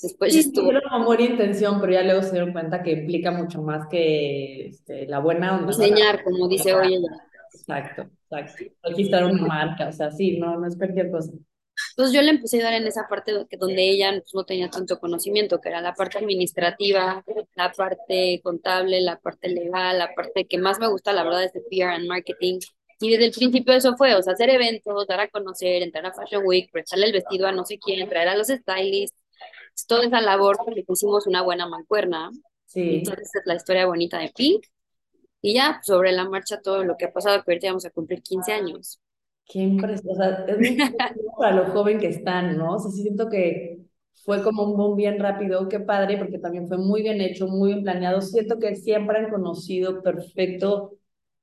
Después 0.00 0.32
sí, 0.32 0.40
estuvo. 0.40 0.72
amor 0.90 1.20
e 1.20 1.24
intención, 1.24 1.80
pero 1.80 1.92
ya 1.92 2.02
luego 2.02 2.22
se 2.22 2.32
dieron 2.32 2.52
cuenta 2.52 2.82
que 2.82 2.92
implica 2.92 3.30
mucho 3.30 3.62
más 3.62 3.86
que 3.88 4.66
este, 4.66 5.06
la 5.06 5.20
buena 5.20 5.56
onda. 5.56 5.68
Diseñar, 5.68 6.22
como 6.24 6.48
dice 6.48 6.74
hoy 6.74 6.94
ella. 6.94 7.08
Exacto, 7.52 8.10
exacto. 8.30 8.64
Registrar 8.82 9.24
una 9.24 9.46
marca, 9.46 9.88
o 9.88 9.92
sea, 9.92 10.10
sí, 10.10 10.38
no, 10.38 10.58
no 10.58 10.66
es 10.66 10.76
cualquier 10.76 11.10
cosa. 11.10 11.32
Entonces 11.90 12.14
yo 12.14 12.22
le 12.22 12.30
empecé 12.30 12.60
a 12.60 12.64
dar 12.64 12.74
en 12.74 12.86
esa 12.86 13.06
parte 13.08 13.32
donde 13.32 13.90
ella 13.90 14.12
pues, 14.12 14.34
no 14.34 14.44
tenía 14.44 14.70
tanto 14.70 14.98
conocimiento, 14.98 15.60
que 15.60 15.68
era 15.68 15.80
la 15.80 15.94
parte 15.94 16.18
administrativa, 16.18 17.24
la 17.54 17.72
parte 17.72 18.40
contable, 18.42 19.00
la 19.00 19.18
parte 19.18 19.48
legal, 19.48 19.98
la 19.98 20.12
parte 20.14 20.46
que 20.46 20.58
más 20.58 20.78
me 20.78 20.88
gusta, 20.88 21.12
la 21.12 21.24
verdad, 21.24 21.44
es 21.44 21.52
de 21.52 21.62
PR 21.62 21.94
and 21.94 22.06
marketing. 22.06 22.58
Y 23.00 23.10
desde 23.10 23.26
el 23.26 23.32
principio 23.32 23.74
eso 23.74 23.96
fue, 23.96 24.14
o 24.14 24.22
sea, 24.22 24.34
hacer 24.34 24.50
eventos, 24.50 25.06
dar 25.06 25.20
a 25.20 25.28
conocer, 25.28 25.82
entrar 25.82 26.06
a 26.06 26.14
Fashion 26.14 26.42
Week, 26.46 26.70
prestarle 26.72 27.06
el 27.06 27.12
vestido 27.12 27.46
a 27.46 27.52
no 27.52 27.64
sé 27.64 27.78
quién, 27.78 28.08
traer 28.08 28.28
a 28.28 28.36
los 28.36 28.48
stylists, 28.48 29.16
toda 29.86 30.04
esa 30.04 30.20
labor 30.20 30.56
porque 30.64 30.84
pusimos 30.84 31.26
una 31.26 31.42
buena 31.42 31.68
mancuerna. 31.68 32.30
Sí. 32.66 32.96
Entonces 32.96 33.30
es 33.34 33.42
la 33.44 33.56
historia 33.56 33.86
bonita 33.86 34.18
de 34.18 34.32
Pink. 34.34 34.64
Y 35.40 35.54
ya 35.54 35.80
sobre 35.82 36.12
la 36.12 36.28
marcha 36.28 36.62
todo 36.62 36.84
lo 36.84 36.96
que 36.96 37.04
ha 37.04 37.12
pasado, 37.12 37.42
que 37.42 37.52
ahorita 37.52 37.68
vamos 37.68 37.84
a 37.84 37.90
cumplir 37.90 38.22
15 38.22 38.52
años. 38.52 39.00
Qué 39.46 39.58
impresión, 39.58 40.12
o 40.12 40.16
sea, 40.16 40.46
es 40.48 40.56
muy 40.56 40.78
para 41.38 41.56
lo 41.56 41.66
joven 41.66 41.98
que 41.98 42.08
están, 42.08 42.56
¿no? 42.56 42.76
O 42.76 42.78
sea, 42.78 42.90
sí 42.90 43.02
siento 43.02 43.28
que 43.28 43.80
fue 44.24 44.42
como 44.42 44.64
un 44.64 44.76
boom 44.76 44.96
bien 44.96 45.18
rápido, 45.18 45.68
qué 45.68 45.80
padre, 45.80 46.16
porque 46.16 46.38
también 46.38 46.66
fue 46.66 46.78
muy 46.78 47.02
bien 47.02 47.20
hecho, 47.20 47.46
muy 47.46 47.72
bien 47.72 47.82
planeado. 47.82 48.22
Siento 48.22 48.58
que 48.58 48.74
siempre 48.74 49.18
han 49.18 49.30
conocido 49.30 50.02
perfecto 50.02 50.96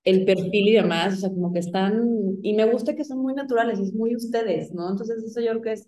el 0.04 0.26
perfil 0.26 0.70
y 0.70 0.72
demás, 0.72 1.14
o 1.14 1.18
sea, 1.18 1.30
como 1.30 1.54
que 1.54 1.60
están, 1.60 2.40
y 2.42 2.56
me 2.56 2.66
gusta 2.66 2.96
que 2.96 3.04
son 3.04 3.20
muy 3.20 3.36
naturales, 3.36 3.80
es 3.80 3.94
muy 3.94 4.16
ustedes, 4.16 4.74
¿no? 4.74 4.90
Entonces 4.90 5.24
eso 5.24 5.42
yo 5.42 5.52
creo 5.52 5.62
que 5.62 5.72
es 5.74 5.88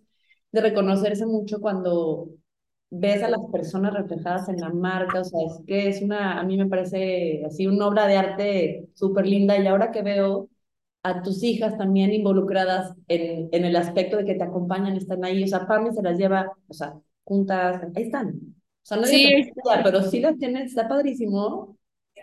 de 0.54 0.62
reconocerse 0.62 1.26
mucho 1.26 1.60
cuando 1.60 2.30
ves 2.90 3.24
a 3.24 3.30
las 3.30 3.42
personas 3.52 3.94
reflejadas 3.94 4.48
en 4.50 4.62
la 4.62 4.70
marca, 4.70 5.22
o 5.22 5.24
sea, 5.24 5.40
es 5.48 5.62
que 5.68 5.90
es 5.90 6.02
una, 6.02 6.40
a 6.40 6.44
mí 6.44 6.58
me 6.58 6.68
parece 6.68 7.44
así 7.46 7.68
una 7.68 7.88
obra 7.88 8.08
de 8.08 8.18
arte 8.18 8.90
súper 8.94 9.26
linda 9.28 9.58
y 9.58 9.66
ahora 9.68 9.92
que 9.92 10.04
veo 10.04 10.50
a 11.02 11.24
tus 11.24 11.44
hijas 11.44 11.78
también 11.78 12.14
involucradas 12.14 12.94
en, 13.08 13.50
en 13.52 13.66
el 13.66 13.76
aspecto 13.76 14.18
de 14.18 14.26
que 14.26 14.36
te 14.36 14.44
acompañan, 14.44 14.96
están 14.96 15.26
ahí, 15.26 15.44
o 15.44 15.48
sea, 15.48 15.68
Pami 15.68 15.92
se 15.92 16.04
las 16.04 16.18
lleva, 16.18 16.54
o 16.68 16.74
sea, 16.74 16.94
juntas, 17.24 17.82
ahí 17.96 18.04
están. 18.04 18.30
O 18.30 18.86
sea, 18.86 18.98
no 18.98 19.06
sí. 19.08 19.52
pero 19.84 20.04
sí 20.04 20.20
las 20.20 20.38
tienes, 20.38 20.68
está 20.68 20.88
padrísimo. 20.88 21.78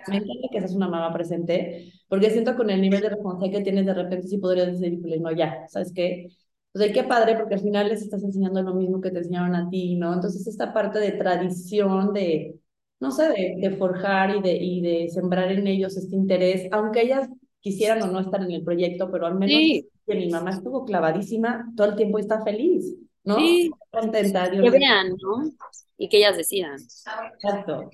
Me 0.07 0.17
encanta 0.17 0.49
que 0.53 0.61
seas 0.61 0.75
una 0.75 0.89
mamá 0.89 1.13
presente, 1.13 1.93
porque 2.09 2.31
siento 2.31 2.57
con 2.57 2.71
el 2.71 2.81
nivel 2.81 3.03
de 3.03 3.11
responsabilidad 3.11 3.59
que 3.59 3.65
tienes 3.65 3.87
de 3.87 3.95
repente 3.95 4.29
sí 4.29 4.39
podrías 4.39 4.81
decir, 4.81 4.99
no, 5.21 5.33
ya, 5.33 5.67
¿sabes 5.69 5.93
qué? 5.93 6.29
O 6.73 6.79
sea, 6.79 6.93
qué 6.93 7.03
padre, 7.03 7.37
porque 7.37 7.55
al 7.55 7.61
final 7.61 7.89
les 7.89 8.03
estás 8.03 8.23
enseñando 8.23 8.63
lo 8.63 8.75
mismo 8.75 9.01
que 9.01 9.11
te 9.11 9.19
enseñaron 9.19 9.55
a 9.57 9.69
ti, 9.69 9.97
¿no? 9.97 10.15
Entonces, 10.15 10.47
esta 10.47 10.73
parte 10.73 11.01
de 11.01 11.13
tradición, 11.13 12.13
de, 12.13 12.57
no 13.01 13.11
sé, 13.11 13.29
de, 13.29 13.57
de 13.59 13.77
forjar 13.77 14.37
y 14.37 14.43
de, 14.43 14.53
y 14.55 14.81
de 14.81 15.09
sembrar 15.09 15.51
en 15.51 15.67
ellos 15.67 15.97
este 15.97 16.15
interés, 16.15 16.69
aunque 16.71 17.03
ellas 17.03 17.29
quisieran 17.61 18.03
o 18.03 18.07
no 18.07 18.21
estar 18.21 18.43
en 18.43 18.53
el 18.53 18.65
proyecto, 18.65 19.11
pero 19.11 19.27
al 19.27 19.35
menos 19.35 19.85
que 20.07 20.15
mi 20.15 20.29
mamá 20.31 20.51
estuvo 20.51 20.85
clavadísima 20.85 21.73
todo 21.77 21.89
el 21.89 21.97
tiempo 21.97 22.19
está 22.19 22.43
feliz, 22.43 22.97
¿no? 23.25 23.37
Sí. 23.37 23.71
Contenta. 23.91 24.51
que 24.51 24.71
vean, 24.71 25.09
¿no? 25.11 25.51
Y 25.97 26.09
que 26.09 26.19
ellas 26.19 26.37
decidan. 26.37 26.77
Exacto. 26.77 27.91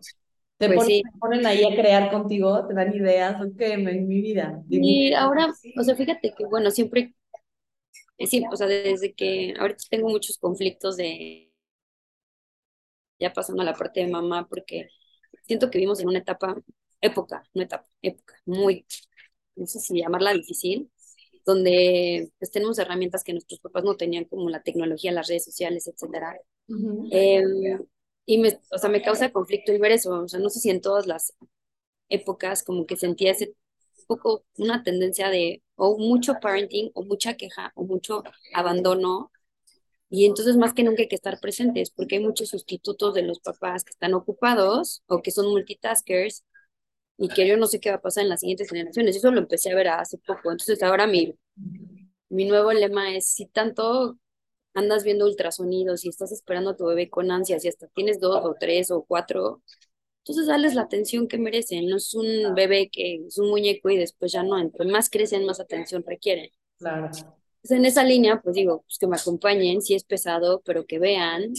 Te 0.58 0.70
pues 0.70 0.88
ponen, 1.20 1.44
ahí 1.44 1.64
a 1.64 1.74
crear 1.76 2.10
contigo, 2.10 2.66
te 2.66 2.72
dan 2.72 2.94
ideas, 2.94 3.38
ok, 3.42 3.60
en 3.60 4.08
mi 4.08 4.22
vida. 4.22 4.62
Y 4.70 5.12
ahora, 5.12 5.52
o 5.78 5.82
sea, 5.82 5.94
fíjate 5.94 6.32
que, 6.34 6.46
bueno, 6.46 6.70
siempre 6.70 7.14
sí, 8.18 8.44
o 8.50 8.56
sea, 8.56 8.66
desde 8.66 9.14
que 9.14 9.54
ahorita 9.58 9.84
tengo 9.90 10.08
muchos 10.08 10.38
conflictos 10.38 10.96
de, 10.96 11.52
ya 13.18 13.32
pasando 13.32 13.62
a 13.62 13.64
la 13.64 13.74
parte 13.74 14.00
de 14.00 14.08
mamá, 14.08 14.46
porque 14.48 14.88
siento 15.46 15.70
que 15.70 15.78
vivimos 15.78 16.00
en 16.00 16.08
una 16.08 16.18
etapa, 16.18 16.56
época, 17.00 17.44
no 17.54 17.62
etapa, 17.62 17.86
época, 18.02 18.34
muy, 18.46 18.86
no 19.56 19.66
sé 19.66 19.80
si 19.80 19.98
llamarla 19.98 20.32
difícil, 20.34 20.90
donde 21.44 22.30
pues, 22.38 22.50
tenemos 22.50 22.78
herramientas 22.78 23.24
que 23.24 23.32
nuestros 23.32 23.60
papás 23.60 23.84
no 23.84 23.96
tenían, 23.96 24.24
como 24.24 24.50
la 24.50 24.62
tecnología, 24.62 25.12
las 25.12 25.28
redes 25.28 25.44
sociales, 25.44 25.86
etcétera. 25.86 26.38
Em, 27.10 27.86
y 28.26 28.38
me, 28.38 28.58
o 28.72 28.78
sea, 28.78 28.90
me 28.90 29.02
causa 29.02 29.30
conflicto 29.30 29.72
el 29.72 29.78
ver 29.80 29.92
eso, 29.92 30.22
o 30.24 30.28
sea, 30.28 30.40
no 30.40 30.50
sé 30.50 30.60
si 30.60 30.70
en 30.70 30.80
todas 30.80 31.06
las 31.06 31.34
épocas 32.08 32.62
como 32.64 32.86
que 32.86 32.96
sentía 32.96 33.32
ese 33.32 33.54
poco 34.06 34.44
una 34.58 34.82
tendencia 34.82 35.28
de 35.30 35.62
o 35.76 35.98
mucho 35.98 36.34
parenting 36.40 36.90
o 36.94 37.04
mucha 37.04 37.34
queja 37.36 37.72
o 37.74 37.84
mucho 37.84 38.22
abandono 38.54 39.30
y 40.08 40.26
entonces 40.26 40.56
más 40.56 40.74
que 40.74 40.84
nunca 40.84 41.02
hay 41.02 41.08
que 41.08 41.16
estar 41.16 41.40
presentes 41.40 41.90
porque 41.90 42.16
hay 42.16 42.24
muchos 42.24 42.50
sustitutos 42.50 43.14
de 43.14 43.22
los 43.22 43.40
papás 43.40 43.84
que 43.84 43.90
están 43.90 44.14
ocupados 44.14 45.02
o 45.06 45.22
que 45.22 45.30
son 45.32 45.48
multitaskers 45.50 46.44
y 47.18 47.28
que 47.28 47.46
yo 47.48 47.56
no 47.56 47.66
sé 47.66 47.80
qué 47.80 47.90
va 47.90 47.96
a 47.96 48.02
pasar 48.02 48.24
en 48.24 48.30
las 48.30 48.40
siguientes 48.40 48.68
generaciones. 48.70 49.16
Eso 49.16 49.30
lo 49.32 49.40
empecé 49.40 49.70
a 49.72 49.74
ver 49.76 49.88
hace 49.88 50.18
poco. 50.18 50.52
Entonces 50.52 50.82
ahora 50.82 51.06
mi, 51.06 51.34
mi 52.28 52.44
nuevo 52.46 52.72
lema 52.72 53.14
es, 53.16 53.28
si 53.28 53.46
tanto 53.46 54.18
andas 54.74 55.04
viendo 55.04 55.26
ultrasonidos 55.26 56.04
y 56.04 56.10
estás 56.10 56.32
esperando 56.32 56.70
a 56.70 56.76
tu 56.76 56.86
bebé 56.86 57.10
con 57.10 57.30
ansias 57.30 57.64
y 57.64 57.68
hasta 57.68 57.88
tienes 57.88 58.20
dos 58.20 58.44
o 58.44 58.56
tres 58.60 58.90
o 58.90 59.04
cuatro, 59.04 59.62
entonces 60.26 60.48
dales 60.48 60.74
la 60.74 60.82
atención 60.82 61.28
que 61.28 61.38
merecen. 61.38 61.86
No 61.86 61.98
es 61.98 62.12
un 62.12 62.52
bebé 62.56 62.90
que 62.90 63.22
es 63.28 63.38
un 63.38 63.48
muñeco 63.48 63.90
y 63.90 63.96
después 63.96 64.32
ya 64.32 64.42
no. 64.42 64.58
Entre 64.58 64.84
más 64.84 65.08
crecen, 65.08 65.46
más 65.46 65.60
atención 65.60 66.02
requieren. 66.04 66.50
Claro. 66.78 67.06
Entonces, 67.06 67.30
en 67.70 67.84
esa 67.84 68.02
línea, 68.02 68.40
pues 68.42 68.56
digo, 68.56 68.82
pues 68.82 68.98
que 68.98 69.06
me 69.06 69.16
acompañen, 69.16 69.82
si 69.82 69.94
es 69.94 70.02
pesado, 70.02 70.62
pero 70.64 70.84
que 70.84 70.98
vean. 70.98 71.52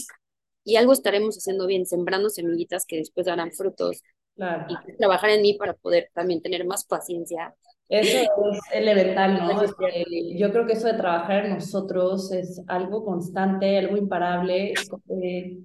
Y 0.64 0.76
algo 0.76 0.92
estaremos 0.92 1.38
haciendo 1.38 1.66
bien, 1.66 1.86
sembrando 1.86 2.28
semillitas 2.28 2.84
que 2.84 2.98
después 2.98 3.24
darán 3.24 3.52
frutos. 3.52 4.02
Claro. 4.36 4.66
Y 4.68 4.96
trabajar 4.98 5.30
en 5.30 5.40
mí 5.40 5.54
para 5.54 5.72
poder 5.72 6.10
también 6.12 6.42
tener 6.42 6.66
más 6.66 6.84
paciencia. 6.84 7.54
Eso 7.88 8.18
es 8.18 8.28
elemental, 8.74 9.38
¿no? 9.38 9.64
yo 9.64 10.52
creo 10.52 10.66
que 10.66 10.74
eso 10.74 10.88
de 10.88 10.94
trabajar 10.98 11.46
en 11.46 11.54
nosotros 11.54 12.30
es 12.32 12.60
algo 12.66 13.02
constante, 13.02 13.78
algo 13.78 13.96
imparable. 13.96 14.74
Eh, 15.22 15.58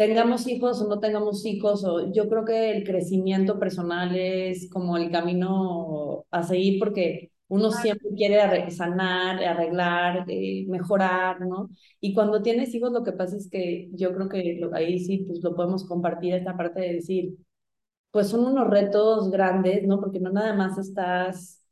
tengamos 0.00 0.46
hijos 0.48 0.80
o 0.80 0.88
no 0.88 0.98
tengamos 0.98 1.44
hijos, 1.44 1.84
o 1.84 2.10
yo 2.10 2.26
creo 2.26 2.46
que 2.46 2.70
el 2.70 2.84
crecimiento 2.84 3.58
personal 3.58 4.16
es 4.16 4.70
como 4.70 4.96
el 4.96 5.10
camino 5.10 6.24
a 6.30 6.42
seguir 6.42 6.78
porque 6.78 7.32
uno 7.48 7.70
siempre 7.70 8.08
quiere 8.16 8.70
sanar, 8.70 9.44
arreglar, 9.44 10.24
eh, 10.28 10.64
mejorar, 10.68 11.42
¿no? 11.42 11.68
Y 12.00 12.14
cuando 12.14 12.40
tienes 12.40 12.74
hijos 12.74 12.92
lo 12.92 13.04
que 13.04 13.12
pasa 13.12 13.36
es 13.36 13.50
que 13.50 13.90
yo 13.92 14.14
creo 14.14 14.30
que 14.30 14.60
ahí 14.72 14.98
sí 15.00 15.18
pues 15.26 15.42
lo 15.42 15.54
podemos 15.54 15.86
compartir 15.86 16.32
esta 16.34 16.56
parte 16.56 16.80
de 16.80 16.94
decir, 16.94 17.36
pues 18.10 18.28
son 18.28 18.46
unos 18.46 18.68
retos 18.70 19.30
grandes, 19.30 19.86
¿no? 19.86 20.00
Porque 20.00 20.20
no 20.20 20.30
nada 20.32 20.54
más 20.54 20.78
estás 20.78 21.62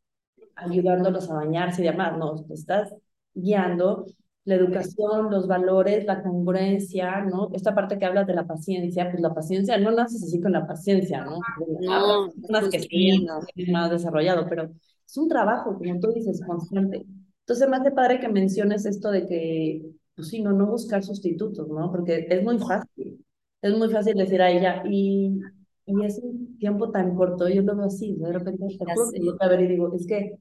ayudándolos 0.55 1.31
a 1.31 1.35
bañarse 1.35 1.83
y 1.83 1.87
demás, 1.87 2.19
no, 2.19 2.45
estás 2.51 2.95
guiando 3.35 4.07
la 4.49 4.55
educación, 4.55 5.31
los 5.31 5.47
valores, 5.47 6.07
la 6.07 6.23
congruencia, 6.23 7.21
¿no? 7.21 7.51
Esta 7.53 7.75
parte 7.75 7.99
que 7.99 8.07
hablas 8.07 8.27
de 8.27 8.33
la 8.35 8.47
paciencia, 8.47 9.11
pues 9.11 9.21
la 9.21 9.35
paciencia 9.35 9.77
no 9.77 9.91
naces 9.91 10.23
así 10.23 10.41
con 10.41 10.53
la 10.53 10.67
paciencia, 10.67 11.23
¿no? 11.23 11.39
No, 11.81 12.33
más 12.49 12.69
que 12.71 12.81
sí, 12.81 13.27
más 13.71 13.91
desarrollado, 13.91 14.47
pero 14.49 14.71
es 15.07 15.17
un 15.19 15.29
trabajo, 15.29 15.77
como 15.77 16.01
tú 16.01 16.13
dices, 16.13 16.41
constante. 16.47 17.05
Entonces, 17.41 17.69
más 17.69 17.85
de 17.85 17.91
padre 17.91 18.21
que 18.21 18.29
menciones 18.31 18.87
esto 18.87 19.11
de 19.11 19.27
que, 19.27 19.83
pues 20.17 20.29
sí, 20.29 20.41
no, 20.41 20.53
no 20.53 20.67
buscar 20.67 21.05
sustitutos, 21.05 21.69
¿no? 21.69 21.91
Porque 21.91 22.27
es 22.31 22.43
muy 22.43 22.59
fácil, 22.59 23.23
es 23.61 23.77
muy 23.77 23.91
fácil 23.91 24.17
decir 24.17 24.41
a 24.41 24.51
ella, 24.51 24.83
y, 24.89 25.39
y 25.85 26.05
es 26.07 26.21
un 26.23 26.57
tiempo 26.59 26.91
tan 26.91 27.15
corto, 27.15 27.51
yo 27.51 27.61
lo 27.61 27.77
veo 27.77 27.87
así, 27.87 28.17
de 28.19 28.33
repente, 28.33 28.65
te 28.79 29.21
yo 29.21 29.37
ver 29.39 29.61
y 29.61 29.69
digo, 29.69 29.95
es 29.95 30.07
que 30.07 30.39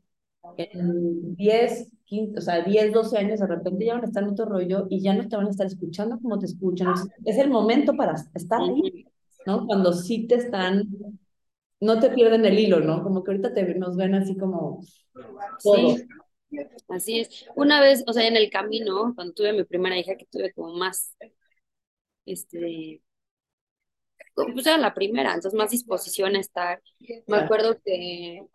en 0.58 1.36
10, 1.36 1.92
15, 2.08 2.38
o 2.38 2.42
sea, 2.42 2.62
10, 2.64 2.94
12 2.94 3.18
años 3.18 3.40
de 3.40 3.48
repente 3.48 3.86
ya 3.86 3.94
van 3.94 4.04
a 4.04 4.08
estar 4.08 4.24
en 4.24 4.30
otro 4.30 4.46
rollo 4.46 4.88
y 4.90 5.02
ya 5.02 5.14
no 5.14 5.28
te 5.28 5.36
van 5.36 5.48
a 5.48 5.52
estar 5.52 5.68
escuchando 5.68 6.20
como 6.20 6.40
te 6.40 6.46
escuchan. 6.46 6.96
Es 7.26 7.38
el 7.38 7.50
momento 7.50 7.96
para 7.96 8.16
estar 8.34 8.62
ahí, 8.62 9.06
¿no? 9.46 9.66
Cuando 9.68 9.94
sí 9.94 10.26
te 10.26 10.36
están, 10.36 10.88
no 11.82 12.00
te 12.00 12.10
pierden 12.10 12.46
el 12.46 12.58
hilo, 12.58 12.80
¿no? 12.80 13.04
Como 13.04 13.24
que 13.24 13.32
ahorita 13.32 13.54
te, 13.54 13.76
nos 13.76 13.96
ven 13.96 14.16
así 14.16 14.36
como 14.38 14.82
Sí. 15.60 16.08
Así 16.88 17.20
es. 17.20 17.46
Una 17.56 17.82
vez, 17.82 18.04
o 18.08 18.14
sea, 18.14 18.26
en 18.26 18.38
el 18.38 18.50
camino, 18.50 19.14
cuando 19.16 19.34
tuve 19.34 19.50
a 19.50 19.54
mi 19.54 19.66
primera 19.66 19.98
hija, 19.98 20.16
que 20.16 20.26
tuve 20.26 20.54
como 20.54 20.76
más, 20.76 21.16
este, 22.26 23.02
pues 24.34 24.66
era 24.66 24.78
la 24.78 24.94
primera, 24.94 25.34
entonces 25.34 25.58
más 25.58 25.72
disposición 25.72 26.36
a 26.36 26.40
estar. 26.40 26.82
Me 27.28 27.38
acuerdo 27.38 27.78
que 27.84 28.46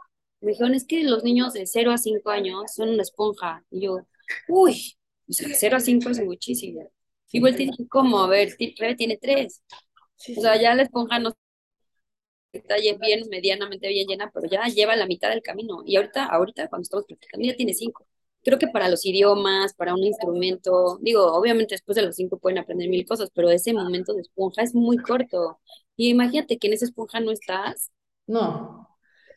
me 0.43 0.53
dijeron, 0.53 0.75
es 0.75 0.85
que 0.87 1.03
los 1.05 1.25
niños 1.25 1.55
de 1.55 1.67
0 1.67 1.93
a 1.93 1.99
5 1.99 2.31
años 2.31 2.75
son 2.75 2.91
una 2.91 3.03
esponja. 3.03 3.65
Y 3.71 3.83
yo, 3.83 3.99
uy, 4.49 4.95
o 5.29 5.33
sea, 5.33 5.49
0 5.55 5.77
a 5.77 5.81
5 5.81 6.11
es 6.11 6.25
muchísimo. 6.25 6.91
Igual 7.33 7.57
te 7.57 7.65
dije, 7.65 7.89
¿cómo? 7.89 8.21
A 8.21 8.29
ver, 8.29 8.55
Rebe 8.79 8.95
tiene 8.97 9.19
3. 9.19 9.63
O 10.37 10.41
sea, 10.41 10.61
ya 10.61 10.75
la 10.75 10.83
esponja 10.83 11.19
no 11.19 11.33
está 12.53 12.77
bien, 12.77 12.99
medianamente 13.31 13.89
bien 13.89 14.07
llena, 14.07 14.31
pero 14.33 14.47
ya 14.49 14.65
lleva 14.67 14.97
la 14.97 15.07
mitad 15.07 15.31
del 15.31 15.43
camino. 15.43 15.83
Y 15.87 15.97
ahorita, 15.97 16.27
ahorita 16.27 16.69
cuando 16.69 16.83
estamos 16.83 17.07
practicando, 17.07 17.47
ya 17.47 17.57
tiene 17.57 17.75
5. 17.75 18.07
Creo 18.45 18.59
que 18.59 18.67
para 18.69 18.89
los 18.89 19.07
idiomas, 19.07 19.75
para 19.75 19.95
un 19.95 20.03
instrumento, 20.03 20.99
digo, 21.01 21.25
obviamente 21.33 21.75
después 21.75 21.97
de 21.97 22.03
los 22.03 22.17
5 22.17 22.39
pueden 22.39 22.59
aprender 22.59 22.89
mil 22.89 23.07
cosas, 23.07 23.31
pero 23.35 23.51
ese 23.51 23.73
momento 23.73 24.15
de 24.15 24.23
esponja 24.23 24.63
es 24.63 24.75
muy 24.75 24.99
corto. 24.99 25.61
Y 25.97 26.11
imagínate 26.11 26.59
que 26.59 26.67
en 26.67 26.75
esa 26.75 26.87
esponja 26.87 27.21
no 27.21 27.31
estás. 27.31 27.91
No, 28.27 28.82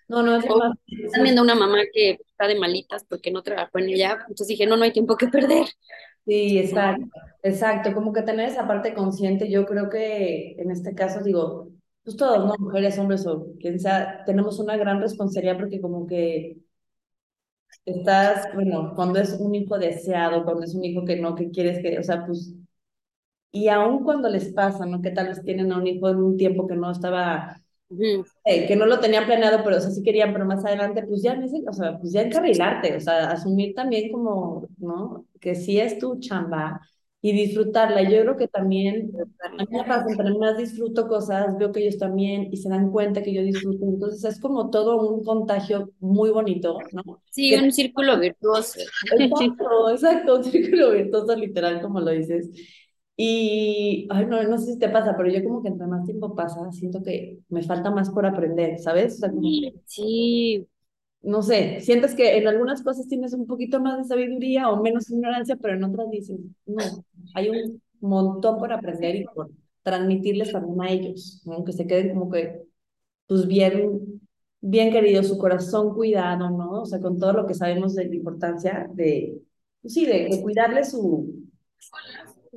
no, 0.07 0.23
no, 0.23 0.35
es 0.35 0.45
más. 0.47 0.77
Están 0.87 1.23
viendo 1.23 1.41
una 1.41 1.55
mamá 1.55 1.79
que 1.93 2.11
está 2.27 2.47
de 2.47 2.59
malitas 2.59 3.03
porque 3.05 3.31
no 3.31 3.43
trabajó 3.43 3.79
en 3.79 3.89
ella, 3.89 4.17
entonces 4.21 4.47
dije, 4.47 4.65
no, 4.65 4.77
no 4.77 4.83
hay 4.83 4.91
tiempo 4.93 5.17
que 5.17 5.27
perder. 5.27 5.67
Sí, 6.25 6.57
exacto, 6.57 7.05
exacto, 7.43 7.93
como 7.93 8.11
que 8.11 8.23
tener 8.23 8.49
esa 8.49 8.67
parte 8.67 8.95
consciente, 8.95 9.49
yo 9.49 9.65
creo 9.65 9.89
que 9.89 10.53
en 10.57 10.71
este 10.71 10.95
caso 10.95 11.21
digo, 11.23 11.69
pues 12.03 12.17
todos, 12.17 12.45
¿no? 12.47 12.55
Mujeres, 12.57 12.97
hombres 12.97 13.27
o 13.27 13.47
quien 13.59 13.79
sea, 13.79 14.23
tenemos 14.25 14.59
una 14.59 14.75
gran 14.77 15.01
responsabilidad 15.01 15.57
porque 15.59 15.79
como 15.81 16.07
que 16.07 16.57
estás, 17.85 18.47
bueno, 18.53 18.93
cuando 18.95 19.19
es 19.19 19.33
un 19.39 19.53
hijo 19.55 19.77
deseado, 19.77 20.43
cuando 20.43 20.63
es 20.63 20.75
un 20.75 20.83
hijo 20.83 21.05
que 21.05 21.17
no, 21.17 21.35
que 21.35 21.51
quieres 21.51 21.81
que, 21.81 21.99
o 21.99 22.03
sea, 22.03 22.25
pues, 22.25 22.53
y 23.51 23.69
aún 23.69 24.03
cuando 24.03 24.29
les 24.29 24.53
pasa, 24.53 24.85
¿no? 24.85 25.01
Que 25.01 25.11
tal 25.11 25.27
vez 25.29 25.41
tienen 25.43 25.71
a 25.71 25.77
un 25.77 25.87
hijo 25.87 26.09
en 26.09 26.17
un 26.17 26.37
tiempo 26.37 26.67
que 26.67 26.75
no 26.75 26.91
estaba 26.91 27.61
eh, 28.45 28.67
que 28.67 28.75
no 28.75 28.85
lo 28.85 28.99
tenían 28.99 29.25
planeado, 29.25 29.63
pero 29.63 29.77
o 29.77 29.79
sea, 29.79 29.91
sí 29.91 30.03
querían, 30.03 30.33
pero 30.33 30.45
más 30.45 30.63
adelante, 30.65 31.03
pues 31.07 31.21
ya, 31.23 31.39
o 31.67 31.73
sea, 31.73 31.97
pues 31.99 32.13
ya 32.13 32.21
encarrilarte, 32.21 32.95
o 32.95 32.99
sea, 32.99 33.31
asumir 33.31 33.73
también 33.73 34.11
como, 34.11 34.67
¿no? 34.77 35.25
Que 35.39 35.55
sí 35.55 35.79
es 35.79 35.97
tu 35.99 36.19
chamba 36.19 36.79
y 37.21 37.31
disfrutarla. 37.31 38.03
Yo 38.03 38.21
creo 38.21 38.37
que 38.37 38.47
también, 38.47 39.11
a 39.43 39.49
mí 39.49 39.65
me 39.71 39.83
pasa, 39.83 40.05
entre 40.09 40.37
más 40.37 40.57
disfruto 40.57 41.07
cosas, 41.07 41.57
veo 41.57 41.71
que 41.71 41.79
ellos 41.81 41.97
también 41.97 42.49
y 42.51 42.57
se 42.57 42.69
dan 42.69 42.91
cuenta 42.91 43.23
que 43.23 43.33
yo 43.33 43.41
disfruto, 43.41 43.83
entonces 43.83 44.23
es 44.23 44.39
como 44.39 44.69
todo 44.69 45.11
un 45.11 45.23
contagio 45.23 45.91
muy 45.99 46.29
bonito, 46.29 46.77
¿no? 46.91 47.21
Sí, 47.31 47.55
un 47.55 47.71
círculo 47.71 48.19
virtuoso. 48.19 48.79
Exacto, 49.17 49.89
exacto, 49.89 50.35
un 50.37 50.43
círculo 50.43 50.91
virtuoso 50.91 51.35
literal, 51.35 51.81
como 51.81 51.99
lo 51.99 52.11
dices. 52.11 52.49
Y, 53.17 54.07
ay, 54.11 54.25
no, 54.25 54.43
no 54.43 54.57
sé 54.57 54.73
si 54.73 54.79
te 54.79 54.89
pasa, 54.89 55.15
pero 55.15 55.29
yo 55.29 55.43
como 55.43 55.61
que 55.63 55.69
entre 55.69 55.87
más 55.87 56.05
tiempo 56.05 56.35
pasa, 56.35 56.69
siento 56.71 57.01
que 57.01 57.39
me 57.49 57.63
falta 57.63 57.89
más 57.91 58.09
por 58.09 58.25
aprender, 58.25 58.77
¿sabes? 58.79 59.15
O 59.15 59.17
sea, 59.19 59.29
como 59.29 59.41
sí. 59.85 60.67
No 61.21 61.41
sé, 61.41 61.79
sientes 61.81 62.13
que 62.13 62.37
en 62.37 62.47
algunas 62.47 62.83
cosas 62.83 63.07
tienes 63.07 63.33
un 63.33 63.47
poquito 63.47 63.79
más 63.81 63.97
de 63.97 64.03
sabiduría 64.03 64.69
o 64.69 64.81
menos 64.83 65.09
ignorancia, 65.09 65.55
pero 65.55 65.73
en 65.73 65.83
otras 65.83 66.09
dices, 66.11 66.39
no, 66.67 66.83
hay 67.33 67.49
un 67.49 67.81
montón 67.99 68.59
por 68.59 68.71
aprender 68.71 69.15
y 69.15 69.25
por 69.25 69.49
transmitirles 69.81 70.51
también 70.51 70.81
a 70.81 70.89
ellos, 70.91 71.41
¿no? 71.45 71.63
Que 71.63 71.73
se 71.73 71.87
queden 71.87 72.13
como 72.13 72.29
que, 72.29 72.61
pues 73.27 73.47
bien, 73.47 74.21
bien 74.61 74.91
queridos, 74.91 75.27
su 75.29 75.37
corazón 75.37 75.95
cuidado, 75.95 76.49
¿no? 76.51 76.81
O 76.81 76.85
sea, 76.85 76.99
con 76.99 77.19
todo 77.19 77.33
lo 77.33 77.47
que 77.47 77.53
sabemos 77.55 77.95
de 77.95 78.05
la 78.07 78.15
importancia 78.15 78.87
de, 78.93 79.41
pues 79.81 79.93
sí, 79.93 80.05
de, 80.05 80.29
de 80.29 80.41
cuidarle 80.41 80.83
su, 80.83 81.45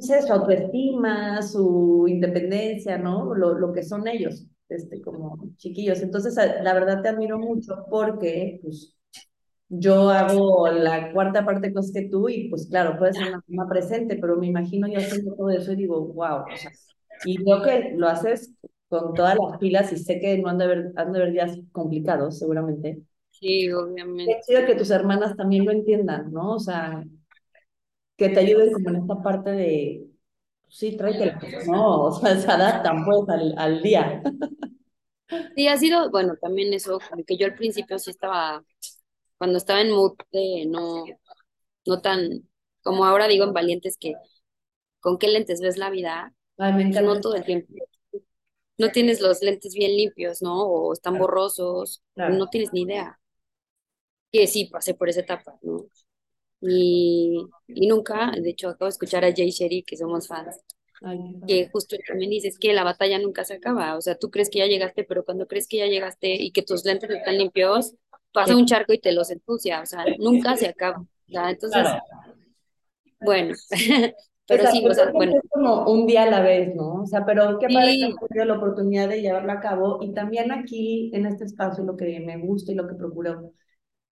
su 0.01 0.33
autoestima, 0.33 1.43
su 1.43 2.07
independencia, 2.09 2.99
¿no? 2.99 3.35
Lo, 3.35 3.59
lo 3.59 3.73
que 3.73 3.83
son 3.83 4.07
ellos, 4.09 4.47
este, 4.69 5.01
como 5.03 5.39
chiquillos. 5.57 6.03
Entonces, 6.03 6.37
la 6.37 6.75
verdad 6.75 7.03
te 7.03 7.09
admiro 7.09 7.39
mucho 7.39 7.85
porque, 7.91 8.61
pues, 8.63 8.95
yo 9.69 10.11
hago 10.11 10.69
la 10.69 11.13
cuarta 11.13 11.45
parte 11.45 11.69
de 11.69 11.75
cosas 11.75 11.93
que 11.93 12.09
tú 12.09 12.29
y, 12.29 12.49
pues, 12.49 12.69
claro, 12.69 12.99
puedes 12.99 13.17
ser 13.17 13.29
una 13.29 13.43
mamá 13.49 13.69
presente, 13.69 14.17
pero 14.21 14.37
me 14.37 14.47
imagino 14.47 14.89
yo 14.89 14.99
haciendo 14.99 15.35
todo 15.35 15.51
eso 15.51 15.73
y 15.73 15.77
digo, 15.77 16.01
wow, 16.01 16.45
o 16.53 16.57
sea, 16.57 16.71
y 17.25 17.43
veo 17.43 17.63
que 17.63 17.93
lo 17.97 18.09
haces 18.09 18.55
con 18.89 19.13
todas 19.15 19.37
las 19.37 19.59
pilas 19.59 19.93
y 19.93 19.99
sé 19.99 20.19
que 20.21 20.39
no 20.39 20.49
han 20.49 20.59
de 20.59 20.65
haber, 20.65 20.93
han 20.97 21.13
de 21.13 21.21
haber 21.21 21.33
días 21.33 21.59
complicados, 21.73 22.39
seguramente. 22.39 23.03
Sí, 23.31 23.71
obviamente. 23.71 24.33
Es 24.33 24.47
chido 24.47 24.67
que 24.67 24.75
tus 24.75 24.91
hermanas 24.91 25.37
también 25.37 25.65
lo 25.65 25.73
entiendan, 25.73 26.33
¿no? 26.33 26.55
O 26.55 26.59
sea, 26.59 27.05
que 28.19 28.31
te 28.31 28.41
ayuden 28.41 28.73
como 28.75 28.91
en 28.91 28.97
esta 28.99 29.23
parte 29.23 29.51
de, 29.53 30.11
sí, 30.69 30.97
tráete, 30.99 31.37
no, 31.69 32.05
o 32.07 32.13
sea, 32.13 32.37
se 32.39 32.51
adaptan 32.51 33.05
pues 33.07 33.29
al, 33.31 33.55
al 33.59 33.83
día. 33.83 34.23
Sí, 35.55 35.69
ha 35.69 35.77
sido, 35.77 36.11
bueno, 36.11 36.37
también 36.41 36.73
eso, 36.73 36.99
que 37.27 37.37
yo 37.37 37.47
al 37.47 37.55
principio 37.55 37.99
sí 37.99 38.11
estaba 38.11 38.65
cuando 39.39 39.59
estaba 39.59 39.81
en 39.83 39.93
mood 39.93 40.15
de 40.33 40.67
no, 40.69 41.05
no 41.87 42.03
tan, 42.03 42.49
como 42.83 43.05
ahora 43.07 43.29
digo 43.29 43.45
en 43.45 43.55
Valientes 43.55 43.99
que 43.99 44.15
con 45.01 45.19
qué 45.19 45.29
lentes 45.29 45.61
ves 45.63 45.79
la 45.79 45.91
vida, 45.91 46.35
Ay, 46.59 46.73
me 46.75 46.83
pues 46.89 46.91
encanta. 46.91 47.15
no 47.15 47.21
todo 47.21 47.35
el 47.37 47.45
tiempo. 47.45 47.75
No 48.79 48.91
tienes 48.93 49.21
los 49.21 49.43
lentes 49.43 49.75
bien 49.75 49.95
limpios, 49.95 50.41
¿no? 50.41 50.63
O 50.63 50.95
están 50.95 51.19
borrosos, 51.19 52.03
claro. 52.15 52.35
no 52.39 52.49
tienes 52.49 52.73
ni 52.73 52.83
idea. 52.83 53.21
Que 54.33 54.47
sí, 54.47 54.65
pasé 54.73 54.95
por 54.95 55.09
esa 55.09 55.21
etapa, 55.21 55.59
¿no? 55.63 55.85
Y, 56.61 57.51
y 57.69 57.87
nunca, 57.87 58.33
de 58.33 58.51
hecho, 58.51 58.69
acabo 58.69 58.87
de 58.87 58.91
escuchar 58.91 59.25
a 59.25 59.33
Jay 59.35 59.51
Sherry, 59.51 59.83
que 59.85 59.97
somos 59.97 60.27
fans, 60.29 60.61
Ay, 61.03 61.19
que 61.47 61.69
justo 61.73 61.97
también 62.07 62.31
dice, 62.31 62.49
es 62.49 62.59
que 62.59 62.73
la 62.73 62.85
batalla 62.85 63.19
nunca 63.19 63.45
se 63.45 63.55
acaba, 63.55 63.97
o 63.97 64.01
sea, 64.01 64.17
tú 64.19 64.31
crees 64.31 64.51
que 64.51 64.59
ya 64.61 64.67
llegaste, 64.67 65.05
pero 65.05 65.25
cuando 65.25 65.47
crees 65.47 65.69
que 65.69 65.79
ya 65.79 65.87
llegaste 65.87 66.35
y 66.35 66.53
que 66.53 66.63
tus 66.63 66.85
lentes 66.85 67.11
están 67.11 67.39
limpios, 67.39 67.95
pasa 68.33 68.57
un 68.57 68.67
charco 68.67 68.93
y 68.93 68.99
te 69.01 69.13
los 69.13 69.31
ensucia, 69.31 69.83
o 69.83 69.87
sea, 69.87 70.05
nunca 70.19 70.57
se 70.57 70.69
acaba, 70.69 71.01
o 71.01 71.31
sea, 71.31 71.51
entonces, 71.51 71.83
Claro. 71.83 72.03
bueno, 73.21 73.55
pero 74.47 74.67
sí, 74.67 74.79
Exacto, 74.79 74.89
o 74.89 74.95
sea, 74.95 75.13
bueno, 75.13 75.33
que 75.33 75.39
es 75.39 75.43
como 75.51 75.85
un 75.91 76.07
día 76.07 76.23
a 76.25 76.31
la 76.31 76.41
vez, 76.41 76.75
¿no? 76.75 77.03
O 77.03 77.07
sea, 77.07 77.25
pero 77.27 77.59
qué 77.59 77.69
padre 77.69 77.99
que 77.99 78.07
sí, 78.07 78.13
has 78.15 78.29
tenido 78.29 78.47
la 78.47 78.57
oportunidad 78.57 79.09
de 79.09 79.21
llevarlo 79.21 79.53
a 79.53 79.61
cabo. 79.61 79.99
Y 80.03 80.15
también 80.15 80.53
aquí, 80.53 81.11
en 81.15 81.27
este 81.27 81.45
espacio, 81.45 81.85
lo 81.85 81.97
que 81.97 82.21
me 82.21 82.39
gusta 82.39 82.73
y 82.73 82.75
lo 82.75 82.87
que 82.89 82.95
procuro 82.95 83.53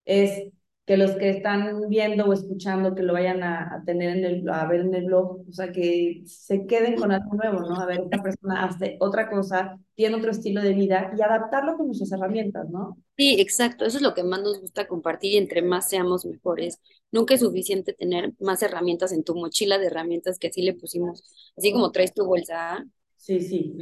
es 0.05 0.51
que 0.87 0.97
los 0.97 1.13
que 1.17 1.29
están 1.31 1.89
viendo 1.89 2.25
o 2.27 2.33
escuchando, 2.33 2.95
que 2.95 3.03
lo 3.03 3.13
vayan 3.13 3.43
a, 3.43 3.75
a 3.75 3.83
tener 3.85 4.17
en 4.17 4.25
el, 4.25 4.49
a 4.49 4.67
ver 4.67 4.81
en 4.81 4.95
el 4.95 5.05
blog, 5.07 5.45
o 5.49 5.53
sea, 5.53 5.71
que 5.73 6.23
se 6.27 6.67
queden 6.67 6.97
con 6.97 7.11
algo 7.13 7.35
nuevo, 7.35 7.61
¿no? 7.61 7.79
A 7.81 7.87
ver, 7.87 8.01
esta 8.01 8.23
persona 8.23 8.65
hace 8.65 8.97
otra 9.01 9.29
cosa, 9.29 9.79
tiene 9.95 10.17
otro 10.17 10.31
estilo 10.31 10.61
de 10.63 10.73
vida 10.75 11.11
y 11.17 11.21
adaptarlo 11.23 11.77
con 11.77 11.87
nuestras 11.87 12.11
herramientas, 12.13 12.69
¿no? 12.71 12.97
sí, 13.17 13.39
exacto, 13.39 13.85
eso 13.85 13.97
es 13.97 14.03
lo 14.03 14.13
que 14.13 14.23
más 14.23 14.41
nos 14.41 14.59
gusta 14.59 14.87
compartir 14.87 15.33
y 15.33 15.37
entre 15.37 15.61
más 15.61 15.89
seamos 15.89 16.25
mejores. 16.25 16.79
Nunca 17.11 17.33
es 17.35 17.39
suficiente 17.41 17.93
tener 17.93 18.33
más 18.39 18.61
herramientas 18.63 19.11
en 19.11 19.23
tu 19.23 19.35
mochila 19.35 19.77
de 19.77 19.87
herramientas 19.87 20.37
que 20.39 20.47
así 20.47 20.61
le 20.61 20.73
pusimos, 20.73 21.23
así 21.57 21.71
como 21.73 21.91
traes 21.91 22.13
tu 22.13 22.25
bolsa, 22.25 22.85
Sí, 23.15 23.41
sí, 23.41 23.73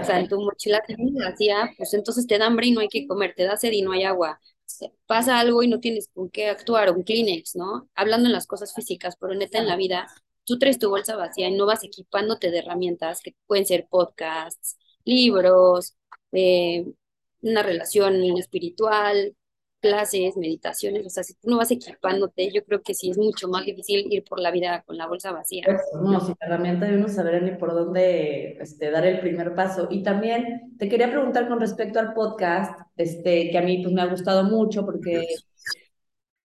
O 0.00 0.04
sea, 0.04 0.18
en 0.20 0.28
literal. 0.28 0.28
tu 0.28 0.40
mochila 0.40 0.82
tienes 0.86 1.12
vacía, 1.14 1.70
pues 1.76 1.92
entonces 1.94 2.26
te 2.26 2.38
da 2.38 2.46
hambre 2.46 2.66
y 2.68 2.72
no 2.72 2.80
hay 2.80 2.88
que 2.88 3.06
comer, 3.06 3.34
te 3.36 3.44
da 3.44 3.56
sed 3.56 3.72
y 3.72 3.82
no 3.82 3.92
hay 3.92 4.04
agua. 4.04 4.40
Pasa 5.06 5.38
algo 5.38 5.62
y 5.62 5.68
no 5.68 5.80
tienes 5.80 6.08
con 6.14 6.30
qué 6.30 6.48
actuar, 6.48 6.90
un 6.92 7.02
Kleenex, 7.02 7.56
¿no? 7.56 7.88
Hablando 7.94 8.26
en 8.26 8.32
las 8.32 8.46
cosas 8.46 8.74
físicas, 8.74 9.16
pero 9.20 9.34
neta 9.34 9.58
en 9.58 9.66
la 9.66 9.76
vida, 9.76 10.06
tú 10.44 10.58
traes 10.58 10.78
tu 10.78 10.88
bolsa 10.90 11.16
vacía 11.16 11.48
y 11.48 11.56
no 11.56 11.66
vas 11.66 11.84
equipándote 11.84 12.50
de 12.50 12.58
herramientas 12.58 13.20
que 13.22 13.34
pueden 13.46 13.66
ser 13.66 13.86
podcasts, 13.88 14.76
libros, 15.04 15.96
eh, 16.32 16.86
una 17.42 17.62
relación 17.62 18.22
espiritual, 18.38 19.36
clases, 19.80 20.36
meditaciones, 20.36 21.06
o 21.06 21.10
sea, 21.10 21.22
si 21.22 21.34
tú 21.34 21.50
no 21.50 21.58
vas 21.58 21.70
equipándote, 21.70 22.50
yo 22.52 22.64
creo 22.64 22.82
que 22.82 22.94
sí 22.94 23.10
es 23.10 23.18
mucho 23.18 23.48
más 23.48 23.64
difícil 23.64 24.12
ir 24.12 24.24
por 24.24 24.40
la 24.40 24.50
vida 24.50 24.82
con 24.86 24.96
la 24.96 25.06
bolsa 25.06 25.32
vacía. 25.32 25.62
Pues, 25.64 25.80
no, 26.02 26.20
sin 26.20 26.34
herramienta 26.40 26.86
de 26.86 26.96
uno 26.96 27.08
saber 27.08 27.42
ni 27.42 27.52
por 27.52 27.72
dónde 27.72 28.58
este, 28.60 28.90
dar 28.90 29.06
el 29.06 29.20
primer 29.20 29.54
paso. 29.54 29.88
Y 29.90 30.02
también 30.02 30.76
te 30.78 30.88
quería 30.88 31.10
preguntar 31.10 31.48
con 31.48 31.60
respecto 31.60 32.00
al 32.00 32.12
podcast, 32.14 32.80
este, 32.96 33.50
que 33.50 33.58
a 33.58 33.62
mí 33.62 33.82
pues 33.82 33.94
me 33.94 34.02
ha 34.02 34.06
gustado 34.06 34.44
mucho 34.44 34.84
porque 34.84 35.26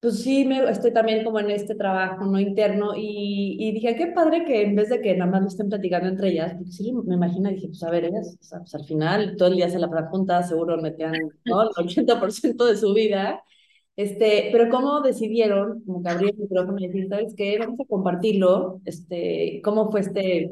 pues 0.03 0.22
sí, 0.22 0.43
me, 0.43 0.69
estoy 0.69 0.91
también 0.91 1.24
como 1.24 1.39
en 1.39 1.50
este 1.50 1.75
trabajo 1.75 2.25
no 2.25 2.38
interno 2.38 2.91
y, 2.93 3.55
y 3.57 3.72
dije, 3.72 3.95
qué 3.95 4.07
padre 4.07 4.43
que 4.43 4.63
en 4.63 4.75
vez 4.75 4.89
de 4.89 5.00
que 5.00 5.15
nada 5.15 5.31
más 5.31 5.41
lo 5.43 5.48
estén 5.48 5.69
platicando 5.69 6.10
entre 6.10 6.31
ellas, 6.31 6.55
porque 6.55 6.74
sí 6.74 6.91
me 6.91 7.15
imagino, 7.15 7.50
dije, 7.50 7.67
pues 7.69 7.81
a 7.83 7.89
ver, 7.89 8.03
ellas, 8.03 8.38
o 8.38 8.43
sea, 8.43 8.60
pues 8.60 8.75
al 8.75 8.83
final 8.83 9.38
todo 9.38 9.48
el 9.48 9.55
día 9.55 9.69
se 9.69 9.79
la 9.79 9.89
pasan 9.89 10.10
juntas, 10.10 10.50
seguro 10.50 10.75
metían, 10.81 11.13
¿no? 11.45 11.62
El 11.63 11.69
80% 11.69 12.65
de 12.65 12.75
su 12.75 12.93
vida, 12.93 13.45
este, 13.95 14.50
pero 14.51 14.69
cómo 14.69 15.00
decidieron, 15.00 15.81
como 15.86 16.03
que 16.03 16.10
abrir 16.10 16.31
el 16.31 16.38
micrófono 16.38 16.79
y 16.79 16.88
decir, 16.88 17.07
¿sabes 17.07 17.33
qué? 17.38 17.57
Vamos 17.60 17.79
a 17.79 17.86
compartirlo, 17.86 18.81
este, 18.83 19.62
¿cómo 19.63 19.89
fue 19.89 20.01
este, 20.01 20.51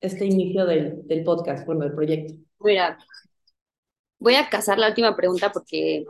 este 0.00 0.24
inicio 0.24 0.64
del, 0.64 1.06
del 1.06 1.22
podcast, 1.22 1.66
bueno, 1.66 1.82
del 1.82 1.92
proyecto? 1.92 2.32
Mira, 2.60 2.96
Voy 4.20 4.34
a 4.34 4.48
casar 4.48 4.78
la 4.78 4.88
última 4.88 5.14
pregunta 5.14 5.52
porque 5.52 6.04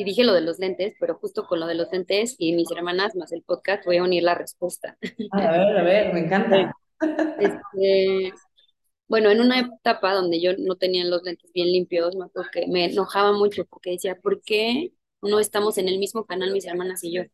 y 0.00 0.04
dije 0.04 0.24
lo 0.24 0.32
de 0.32 0.40
los 0.40 0.58
lentes, 0.58 0.94
pero 0.98 1.16
justo 1.16 1.46
con 1.46 1.60
lo 1.60 1.66
de 1.66 1.74
los 1.74 1.92
lentes 1.92 2.34
y 2.38 2.54
mis 2.54 2.70
hermanas 2.70 3.14
más 3.16 3.32
el 3.32 3.42
podcast 3.42 3.84
voy 3.84 3.98
a 3.98 4.02
unir 4.02 4.22
la 4.22 4.34
respuesta. 4.34 4.96
A 5.32 5.50
ver, 5.50 5.76
a 5.76 5.82
ver, 5.82 6.14
me 6.14 6.20
encanta. 6.20 6.72
este, 7.38 8.32
bueno, 9.08 9.30
en 9.30 9.42
una 9.42 9.60
etapa 9.60 10.14
donde 10.14 10.40
yo 10.40 10.52
no 10.56 10.76
tenía 10.76 11.04
los 11.04 11.22
lentes 11.22 11.52
bien 11.52 11.66
limpios, 11.70 12.16
me 12.16 12.24
acuerdo 12.24 12.48
que 12.50 12.66
me 12.66 12.86
enojaba 12.86 13.32
mucho 13.32 13.66
porque 13.66 13.90
decía, 13.90 14.18
¿por 14.22 14.40
qué 14.40 14.94
no 15.20 15.38
estamos 15.38 15.76
en 15.76 15.88
el 15.88 15.98
mismo 15.98 16.24
canal 16.24 16.50
mis 16.50 16.64
hermanas 16.64 17.04
y 17.04 17.12
yo? 17.12 17.24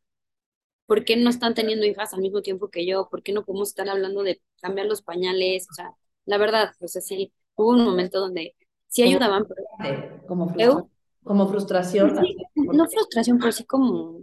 ¿Por 0.87 1.05
qué 1.05 1.17
no 1.17 1.31
están 1.31 1.55
teniendo 1.55 1.87
hijas 1.87 2.15
al 2.15 2.21
mismo 2.21 2.43
tiempo 2.43 2.69
que 2.69 2.85
yo? 2.85 3.09
¿Por 3.09 3.23
qué 3.23 3.33
no 3.33 3.45
podemos 3.45 3.69
estar 3.69 3.89
hablando 3.89 4.25
de 4.25 4.41
cambiar 4.61 4.89
los 4.89 5.03
pañales? 5.03 5.69
O 5.71 5.75
sea, 5.75 5.93
la 6.25 6.37
verdad, 6.37 6.73
pues 6.81 6.97
así, 6.97 7.33
hubo 7.55 7.71
un 7.71 7.85
momento 7.85 8.19
donde 8.19 8.57
sí 8.89 9.05
ayudaban, 9.05 9.47
pero 9.47 10.27
como 10.27 10.49
frustración, 10.49 10.91
como 11.27 11.49
frustración, 11.49 12.17
sí, 12.21 12.37
no 12.73 12.87
frustración, 12.89 13.39
pero 13.39 13.53
sí 13.53 13.65
como, 13.65 14.21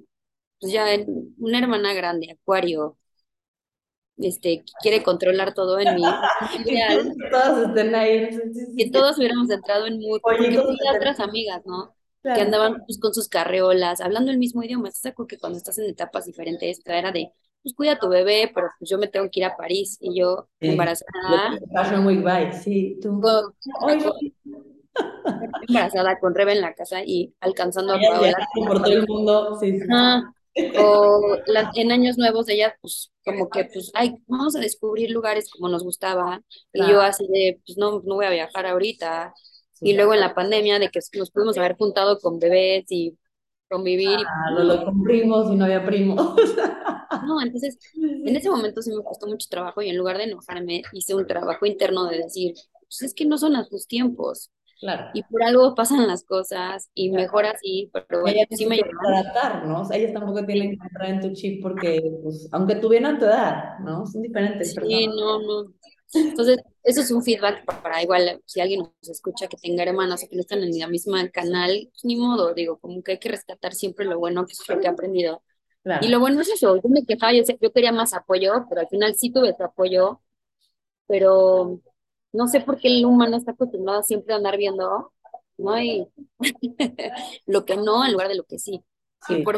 pues 0.60 0.74
ya 0.74 0.86
una 1.40 1.60
hermana 1.60 1.94
grande, 1.94 2.32
Acuario, 2.32 2.98
este, 4.18 4.64
quiere 4.82 5.04
controlar 5.04 5.54
todo 5.54 5.80
en 5.80 5.96
mí. 5.96 6.04
Y 6.60 6.64
que 6.64 6.72
ideal 6.74 7.16
todos 7.32 7.68
estén 7.70 7.96
ahí. 7.96 8.30
Que 8.78 8.90
todos 8.92 9.18
hubiéramos 9.18 9.50
entrado 9.50 9.88
en 9.88 10.00
mood, 10.00 10.22
porque 10.22 10.48
a 10.88 10.94
estén- 10.94 10.98
otras 10.98 11.20
amigas, 11.20 11.62
¿no? 11.66 11.96
Que 12.22 12.42
andaban 12.42 12.84
pues, 12.86 13.00
con 13.00 13.14
sus 13.14 13.28
carreolas, 13.28 14.00
hablando 14.02 14.32
el 14.32 14.38
mismo 14.38 14.64
idioma. 14.64 14.88
¿Estás 14.88 15.04
acuerdo 15.10 15.28
que 15.28 15.38
cuando 15.38 15.58
estás 15.58 15.78
en 15.78 15.90
etapas 15.90 16.26
diferentes, 16.26 16.78
esta 16.80 16.98
era 16.98 17.12
de, 17.12 17.32
pues 17.62 17.76
cuida 17.76 17.94
a 17.94 18.00
tu 18.00 18.08
bebé, 18.08 18.50
pero 18.54 18.68
pues 18.80 18.90
yo 18.90 18.98
me 18.98 19.08
tengo 19.08 19.30
que 19.30 19.42
ir 19.42 19.46
a 19.46 19.58
París 19.58 19.98
y 20.00 20.18
yo 20.18 20.48
Sí. 20.62 20.68
Embarazada, 20.70 21.60
Fashion 21.74 22.06
Week, 22.06 22.24
bye. 22.24 22.54
Sí, 22.54 22.98
tú. 23.02 23.20
con, 23.20 23.54
Oye, 23.82 24.34
embarazada 25.68 26.20
con 26.20 26.36
Rebe 26.36 26.54
en 26.54 26.62
la 26.62 26.74
casa 26.74 27.02
y 27.06 27.34
alcanzando 27.40 27.94
a 27.94 27.98
ellas 27.98 28.10
Paola. 28.12 28.48
por 28.68 28.82
todo 28.84 28.94
el 28.94 29.08
mundo. 29.08 29.58
Sí, 29.60 29.78
sí. 29.80 29.86
Ajá. 29.92 30.34
O 30.80 31.38
la- 31.48 31.72
en 31.76 31.92
años 31.92 32.18
nuevos 32.18 32.48
ella, 32.50 32.76
pues, 32.82 33.12
como 33.26 33.50
que, 33.50 33.66
pues, 33.66 33.90
ay, 33.96 34.16
vamos 34.28 34.56
a 34.56 34.60
descubrir 34.60 35.10
lugares 35.10 35.50
como 35.50 35.68
nos 35.70 35.84
gustaba. 35.84 36.42
Y 36.74 36.88
yo 36.88 37.02
así 37.02 37.26
de, 37.28 37.60
pues, 37.66 37.78
no, 37.78 38.02
no 38.06 38.16
voy 38.16 38.26
a 38.26 38.30
viajar 38.30 38.66
ahorita. 38.68 39.34
Y 39.82 39.94
luego 39.96 40.14
en 40.14 40.20
la 40.20 40.34
pandemia 40.36 40.80
de 40.80 40.90
que 40.90 41.00
nos 41.18 41.32
pudimos 41.32 41.58
haber 41.58 41.76
juntado 41.76 42.20
con 42.20 42.40
bebés 42.40 42.86
y 42.90 43.18
convivir 43.70 44.10
y 44.20 44.24
Ah, 44.24 44.52
lo, 44.52 44.64
no, 44.64 44.76
lo 44.76 44.86
con 44.86 45.02
primos 45.04 45.52
y 45.52 45.56
no 45.56 45.66
había 45.66 45.84
primos. 45.86 46.36
no, 47.26 47.42
entonces 47.42 47.80
en 47.96 48.36
ese 48.36 48.50
momento 48.50 48.82
sí 48.82 48.92
me 48.96 49.04
costó 49.04 49.28
mucho 49.28 49.48
trabajo 49.50 49.82
y 49.82 49.90
en 49.90 49.98
lugar 49.98 50.18
de 50.18 50.26
enojarme 50.26 50.84
hice 50.94 51.16
un 51.16 51.26
trabajo 51.26 51.66
interno 51.66 52.06
de 52.06 52.18
decir, 52.20 52.54
pues 52.84 53.02
es 53.02 53.14
que 53.16 53.26
no 53.26 53.38
son 53.40 53.56
a 53.56 53.68
tus 53.68 53.88
tiempos 53.88 54.52
Claro. 54.80 55.14
y 55.14 55.24
por 55.24 55.44
algo 55.44 55.76
pasan 55.76 56.08
las 56.08 56.24
cosas 56.26 56.90
y 56.94 57.12
mejor 57.12 57.46
así, 57.46 57.90
pero 57.94 58.22
Y 58.26 58.32
bueno, 58.32 58.40
ellas 58.40 58.48
sí 58.52 58.66
me 58.66 58.82
adaptar, 59.08 59.66
¿no? 59.68 59.82
O 59.82 59.86
sea, 59.86 59.98
ellas 59.98 60.14
tampoco 60.14 60.46
tienen 60.46 60.72
que 60.72 60.84
entrar 60.88 61.10
en 61.10 61.20
tu 61.22 61.34
chip 61.34 61.62
porque, 61.62 62.02
pues, 62.24 62.48
aunque 62.52 62.76
tuvieran 62.76 63.20
tu 63.20 63.26
edad, 63.26 63.80
¿no? 63.80 64.06
Son 64.06 64.22
diferentes 64.22 64.70
Sí, 64.70 64.74
personas. 64.74 65.16
no, 65.16 65.40
no. 65.42 65.74
Entonces, 66.32 66.60
eso 66.84 67.02
es 67.02 67.12
un 67.12 67.24
feedback 67.24 67.66
para 67.66 68.02
igual, 68.02 68.42
si 68.46 68.62
alguien 68.62 68.82
nos 68.82 69.10
escucha 69.10 69.48
que 69.48 69.58
tenga 69.58 69.84
hermanas 69.84 70.24
o 70.24 70.30
que 70.30 70.36
no 70.36 70.42
están 70.42 70.64
en 70.64 70.78
la 70.80 70.88
misma 70.88 71.28
canal, 71.30 71.90
pues 71.92 72.06
ni 72.06 72.16
modo, 72.16 72.54
digo, 72.54 72.80
como 72.80 73.02
que 73.04 73.14
hay 73.14 73.20
que 73.20 73.30
rescatar 73.30 73.74
siempre 73.74 74.06
lo 74.06 74.20
bueno, 74.20 74.46
que 74.46 74.54
es 74.54 74.64
lo 74.70 74.80
que 74.80 74.88
he 74.88 74.90
aprendido. 74.90 75.44
Y 76.00 76.08
Claro. 76.08 76.10
lo 76.10 76.20
bueno 76.20 76.42
es 76.42 76.50
eso, 76.50 76.76
yo 76.78 76.90
me 76.90 77.06
quejaba, 77.06 77.34
yo, 77.34 77.44
yo 77.62 77.72
quería 77.74 77.92
más 77.94 78.14
apoyo, 78.14 78.66
pero 78.70 78.82
al 78.82 78.88
final 78.90 79.16
sí 79.16 79.32
tuve 79.32 79.50
ese 79.52 79.64
apoyo, 79.64 80.22
pero 81.08 81.82
no 82.34 82.48
sé 82.48 82.62
por 82.62 82.80
qué 82.80 82.90
el 82.90 83.06
humano 83.06 83.38
está 83.38 83.52
acostumbrado 83.52 84.04
siempre 84.04 84.34
a 84.34 84.38
andar 84.38 84.58
viendo, 84.58 85.14
¿no? 85.58 85.82
Y 85.82 86.08
lo 87.46 87.66
que 87.66 87.78
no 87.78 88.06
en 88.06 88.14
lugar 88.14 88.28
de 88.30 88.36
lo 88.36 88.44
que 88.46 88.60
sí. 88.60 88.84
Y 89.28 89.38
Sí. 89.38 89.44
por 89.44 89.58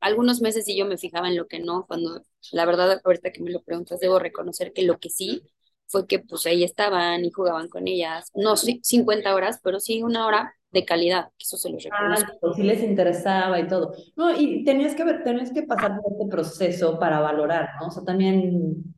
algunos 0.00 0.40
meses 0.40 0.64
sí 0.64 0.76
yo 0.76 0.86
me 0.86 0.98
fijaba 0.98 1.28
en 1.28 1.36
lo 1.36 1.46
que 1.48 1.60
no, 1.60 1.86
cuando 1.86 2.22
la 2.52 2.64
verdad 2.66 3.00
ahorita 3.04 3.32
que 3.32 3.42
me 3.42 3.50
lo 3.50 3.62
preguntas 3.62 4.00
debo 4.00 4.18
reconocer 4.18 4.72
que 4.72 4.82
lo 4.82 4.98
que 4.98 5.10
sí 5.10 5.42
fue 5.86 6.06
que 6.06 6.20
pues 6.20 6.46
ahí 6.46 6.64
estaban 6.64 7.24
y 7.24 7.30
jugaban 7.32 7.68
con 7.68 7.88
ellas, 7.88 8.30
no 8.34 8.56
sí, 8.56 8.80
50 8.82 9.34
horas, 9.34 9.60
pero 9.62 9.80
sí 9.80 10.02
una 10.02 10.26
hora 10.26 10.54
de 10.70 10.84
calidad, 10.84 11.26
que 11.38 11.44
eso 11.44 11.56
se 11.56 11.70
los 11.70 11.82
Ah, 11.92 12.16
reconozco. 12.16 12.32
pues 12.40 12.54
sí 12.56 12.62
les 12.62 12.82
interesaba 12.82 13.58
y 13.58 13.66
todo. 13.66 13.92
No, 14.16 14.30
y 14.38 14.64
tenías 14.64 14.94
que 14.94 15.02
ver, 15.04 15.24
tenías 15.24 15.52
que 15.52 15.64
pasar 15.64 16.00
por 16.00 16.12
este 16.12 16.26
proceso 16.30 16.98
para 17.00 17.20
valorar, 17.20 17.70
¿no? 17.80 17.88
O 17.88 17.90
sea, 17.90 18.04
también, 18.04 18.94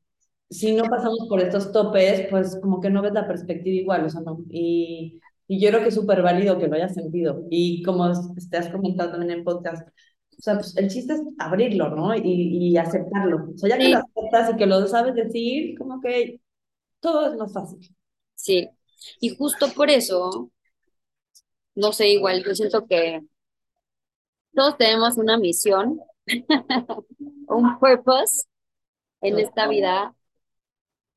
si 0.53 0.75
no 0.75 0.89
pasamos 0.89 1.27
por 1.29 1.41
estos 1.41 1.73
topes, 1.73 2.27
pues 2.31 2.59
como 2.61 2.81
que 2.81 2.91
no 2.91 3.03
ves 3.03 3.13
la 3.13 3.27
perspectiva 3.29 3.77
igual, 3.77 4.05
o 4.07 4.11
sea, 4.11 4.21
no. 4.23 4.45
Y, 4.51 5.21
y 5.49 5.61
yo 5.61 5.71
creo 5.71 5.83
que 5.83 5.89
es 5.89 5.95
súper 5.95 6.23
válido 6.23 6.59
que 6.59 6.69
lo 6.69 6.77
hayas 6.77 6.95
sentido. 6.95 7.45
Y 7.51 7.83
como 7.83 8.11
es- 8.11 8.51
te 8.51 8.57
has 8.59 8.69
comentado 8.71 9.13
también 9.13 9.39
en 9.39 9.45
podcast, 9.45 9.89
o 9.89 10.43
sea, 10.43 10.55
pues 10.57 10.77
el 10.77 10.89
chiste 10.91 11.15
es 11.15 11.23
abrirlo, 11.39 11.91
¿no? 11.91 12.15
Y, 12.17 12.23
y 12.73 12.77
aceptarlo. 12.77 13.51
O 13.55 13.59
sea, 13.59 13.71
ya 13.71 13.83
que 13.83 13.89
lo 13.89 13.97
Sí, 13.97 14.09
aceptas 14.17 14.51
y 14.55 14.57
que 14.57 14.67
lo 14.67 14.87
sabes 14.87 15.15
decir, 15.15 15.79
como 15.79 16.01
que 16.01 16.41
todo 17.01 17.33
es 17.33 17.37
más 17.39 17.53
fácil. 17.55 17.81
sí. 18.35 18.69
Y 19.21 19.35
justo 19.37 19.73
por 19.75 19.91
eso, 19.91 20.51
no 21.75 21.93
sé, 21.93 22.09
igual 22.09 22.43
yo 22.45 22.55
siento 22.55 22.87
que 22.87 23.21
todos 24.55 24.77
tenemos 24.79 25.17
una 25.19 25.39
misión, 25.39 26.01
un 27.49 27.79
purpose 27.79 28.45
en 29.23 29.39
esta 29.39 29.69
vida. 29.69 30.15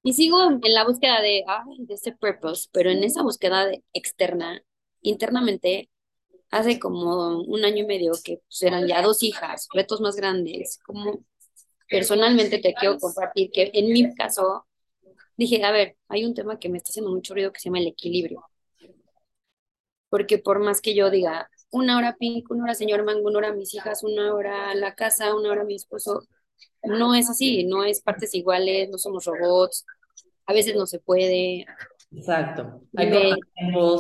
Y 0.06 0.14
sigo 0.14 0.38
en 0.44 0.62
la 0.62 0.86
búsqueda 0.86 1.20
de, 1.20 1.44
de 1.80 1.94
ese 1.96 2.12
purpose, 2.12 2.70
pero 2.72 2.92
en 2.92 3.04
esa 3.04 3.24
búsqueda 3.24 3.72
externa, 3.92 4.62
internamente, 5.02 5.90
hace 6.52 6.78
como 6.78 7.40
un 7.40 7.66
año 7.66 7.78
y 7.78 7.88
medio 7.88 8.12
que 8.24 8.38
pues, 8.48 8.62
eran 8.62 8.86
ya 8.86 9.02
dos 9.02 9.24
hijas, 9.24 9.68
retos 9.74 10.02
más 10.02 10.16
grandes, 10.16 10.78
como 10.86 11.26
personalmente 11.90 12.60
te 12.60 12.76
quiero 12.76 13.00
compartir 13.00 13.50
que 13.52 13.72
en 13.74 13.92
mi 13.92 14.14
caso 14.14 14.68
dije, 15.38 15.64
a 15.64 15.72
ver, 15.72 15.98
hay 16.08 16.24
un 16.24 16.36
tema 16.36 16.60
que 16.60 16.70
me 16.70 16.78
está 16.78 16.90
haciendo 16.90 17.10
mucho 17.10 17.34
ruido 17.34 17.52
que 17.52 17.60
se 17.60 17.70
llama 17.70 17.80
el 17.80 17.88
equilibrio. 17.88 18.44
Porque 20.10 20.38
por 20.38 20.60
más 20.60 20.82
que 20.82 20.94
yo 20.94 21.10
diga, 21.10 21.50
una 21.72 21.98
hora 21.98 22.16
Pink, 22.16 22.52
una 22.52 22.66
hora 22.66 22.76
señor 22.76 23.04
Mango, 23.06 23.28
una 23.28 23.40
hora 23.40 23.54
mis 23.54 23.74
hijas, 23.74 24.04
una 24.04 24.36
hora 24.36 24.76
la 24.76 24.94
casa, 24.94 25.34
una 25.34 25.50
hora 25.50 25.64
mi 25.64 25.74
esposo, 25.74 26.28
no 26.84 27.16
es 27.16 27.30
así, 27.30 27.64
no 27.66 27.84
es 27.84 28.02
partes 28.02 28.34
iguales, 28.34 28.90
no 28.90 28.98
somos 28.98 29.26
robots, 29.26 29.86
a 30.46 30.54
veces 30.54 30.76
no 30.76 30.86
se 30.86 31.00
puede. 31.00 31.66
Exacto. 32.12 32.82
Hay 32.96 33.12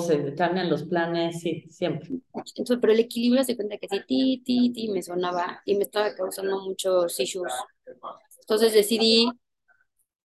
se 0.07 0.35
cambian 0.35 0.69
los 0.69 0.83
planes, 0.83 1.39
sí, 1.41 1.65
siempre. 1.69 2.09
Entonces, 2.33 2.77
pero 2.79 2.93
el 2.93 2.99
equilibrio 2.99 3.43
se 3.43 3.55
cuenta 3.55 3.77
que 3.77 3.87
sí, 3.89 4.01
ti, 4.07 4.41
ti, 4.45 4.71
ti, 4.71 4.89
me 4.89 5.01
sonaba 5.01 5.61
y 5.65 5.75
me 5.75 5.83
estaba 5.83 6.13
causando 6.13 6.61
muchos 6.61 7.19
issues. 7.19 7.51
Entonces 8.39 8.73
decidí 8.73 9.29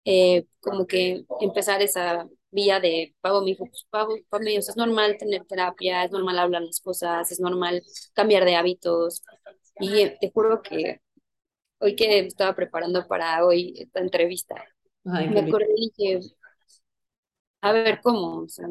eh, 0.06 0.46
como 0.60 0.86
que 0.86 1.26
empezar 1.40 1.82
esa 1.82 2.28
vía 2.52 2.80
de 2.80 3.16
pago 3.22 3.42
mi 3.42 3.56
pues 3.56 3.86
pago, 3.90 4.16
pago 4.30 4.44
o 4.44 4.62
sea, 4.62 4.72
es 4.72 4.78
normal 4.78 5.18
tener 5.18 5.46
terapia, 5.46 6.04
es 6.04 6.12
normal 6.12 6.40
hablar 6.40 6.64
las 6.64 6.80
cosas, 6.82 7.32
es 7.32 7.40
normal 7.40 7.84
cambiar 8.14 8.46
de 8.46 8.56
hábitos. 8.56 9.24
Y 9.80 10.02
eh, 10.02 10.18
te 10.20 10.32
juro 10.32 10.62
que 10.62 11.02
hoy 11.80 11.96
que 11.96 12.20
estaba 12.20 12.56
preparando 12.56 13.08
para 13.08 13.46
hoy 13.46 13.74
esta 13.78 14.00
entrevista, 14.02 14.56
me 15.04 15.40
acordé 15.42 15.68
y 15.76 15.92
dije, 15.98 16.20
a 17.62 17.72
ver, 17.72 18.02
¿cómo? 18.02 18.40
O 18.44 18.50
sea, 18.50 18.68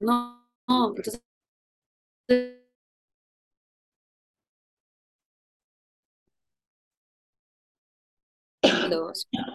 no, 0.00 0.46
no, 0.68 0.94
entonces 0.96 1.22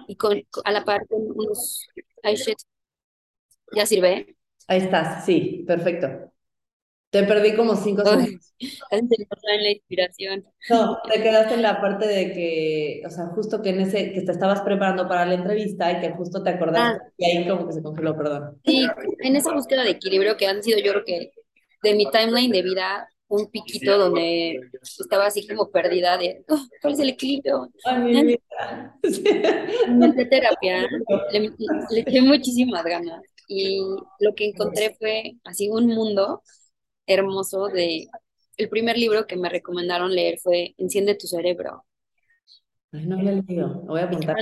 y 0.07 0.15
con, 0.15 0.41
a 0.63 0.71
la 0.71 0.83
parte 0.83 1.15
unos 1.15 1.87
¿Ya 3.75 3.85
sirve? 3.85 4.35
Ahí 4.67 4.79
estás, 4.79 5.25
sí, 5.25 5.63
perfecto. 5.67 6.32
Te 7.13 7.21
perdí 7.25 7.55
como 7.55 7.75
cinco 7.75 8.03
segundos. 8.03 8.49
En 8.89 9.07
la 9.63 9.71
inspiración. 9.71 10.45
No, 10.69 10.97
te 11.11 11.21
quedaste 11.21 11.55
en 11.55 11.61
la 11.61 11.81
parte 11.81 12.07
de 12.07 12.31
que, 12.31 13.03
o 13.05 13.09
sea, 13.09 13.25
justo 13.27 13.61
que 13.61 13.69
en 13.69 13.81
ese, 13.81 14.13
que 14.13 14.21
te 14.21 14.31
estabas 14.31 14.61
preparando 14.61 15.05
para 15.07 15.25
la 15.25 15.33
entrevista 15.33 15.91
y 15.91 15.99
que 15.99 16.11
justo 16.11 16.41
te 16.41 16.51
acordaste 16.51 17.03
ah. 17.03 17.11
y 17.17 17.25
ahí 17.25 17.47
como 17.47 17.67
que 17.67 17.73
se 17.73 17.83
congeló, 17.83 18.15
perdón. 18.15 18.57
Sí, 18.65 18.87
en 19.19 19.35
esa 19.35 19.53
búsqueda 19.53 19.83
de 19.83 19.91
equilibrio 19.91 20.37
que 20.37 20.47
han 20.47 20.63
sido 20.63 20.79
yo 20.79 20.93
creo 20.93 21.03
que 21.05 21.31
de 21.83 21.93
mi 21.93 22.09
timeline 22.09 22.51
de 22.51 22.61
vida 22.61 23.07
un 23.27 23.51
piquito 23.51 23.97
donde 23.97 24.59
estaba 24.81 25.25
así 25.25 25.45
como 25.45 25.69
perdida 25.69 26.17
de, 26.17 26.45
oh, 26.47 26.65
¿cuál 26.81 26.93
es 26.93 26.99
el 26.99 27.09
equilibrio? 27.09 27.69
Ay, 27.83 28.37
mi 29.89 30.13
terapia, 30.29 30.87
le, 31.31 31.51
le 31.89 31.99
eché 31.99 32.21
muchísimas 32.21 32.83
ganas 32.85 33.21
y 33.47 33.81
lo 34.19 34.33
que 34.35 34.47
encontré 34.47 34.95
fue 34.97 35.33
así 35.43 35.69
un 35.69 35.87
mundo 35.87 36.41
hermoso 37.05 37.67
de... 37.67 38.07
El 38.55 38.69
primer 38.69 38.97
libro 38.97 39.25
que 39.25 39.35
me 39.35 39.49
recomendaron 39.49 40.13
leer 40.13 40.37
fue 40.39 40.75
Enciende 40.77 41.15
tu 41.15 41.27
cerebro. 41.27 41.85
Ay, 42.91 43.07
no 43.07 43.21
lo 43.21 43.29
he 43.29 43.41
leído, 43.41 43.67
lo 43.67 43.87
voy 43.87 44.01
a 44.01 44.03
apuntar. 44.03 44.35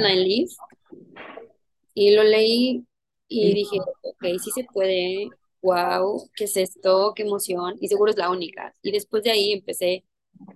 Y 1.93 2.11
lo 2.11 2.23
leí 2.23 2.85
y 3.27 3.53
dije, 3.53 3.77
ok, 3.79 4.25
sí 4.43 4.51
se 4.53 4.65
puede, 4.65 5.29
wow, 5.61 6.29
¿qué 6.35 6.43
es 6.43 6.57
esto? 6.57 7.13
¿Qué 7.15 7.23
emoción? 7.23 7.77
Y 7.79 7.87
seguro 7.87 8.11
es 8.11 8.17
la 8.17 8.29
única. 8.29 8.73
Y 8.81 8.91
después 8.91 9.23
de 9.23 9.31
ahí 9.31 9.53
empecé 9.53 10.03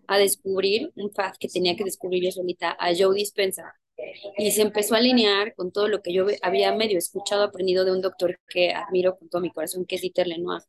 a 0.08 0.18
descubrir 0.18 0.92
un 0.96 1.12
fact 1.12 1.38
que 1.40 1.48
tenía 1.48 1.76
que 1.76 1.84
descubrir 1.84 2.24
yo 2.24 2.32
solita, 2.32 2.76
a 2.80 2.92
Joe 2.98 3.16
Dispensa. 3.16 3.74
Y 4.38 4.52
se 4.52 4.62
empezó 4.62 4.96
a 4.96 4.98
alinear 4.98 5.56
con 5.56 5.72
todo 5.72 5.88
lo 5.88 6.02
que 6.02 6.12
yo 6.12 6.26
había 6.42 6.74
medio 6.74 6.98
escuchado, 6.98 7.44
aprendido 7.44 7.86
de 7.86 7.94
un 7.94 8.02
doctor 8.02 8.40
que 8.48 8.74
admiro 8.74 9.18
con 9.18 9.30
todo 9.30 9.42
mi 9.42 9.52
corazón, 9.52 9.86
que 9.86 9.96
es 9.96 10.02
Dieter 10.02 10.28
Lenoir. 10.28 10.62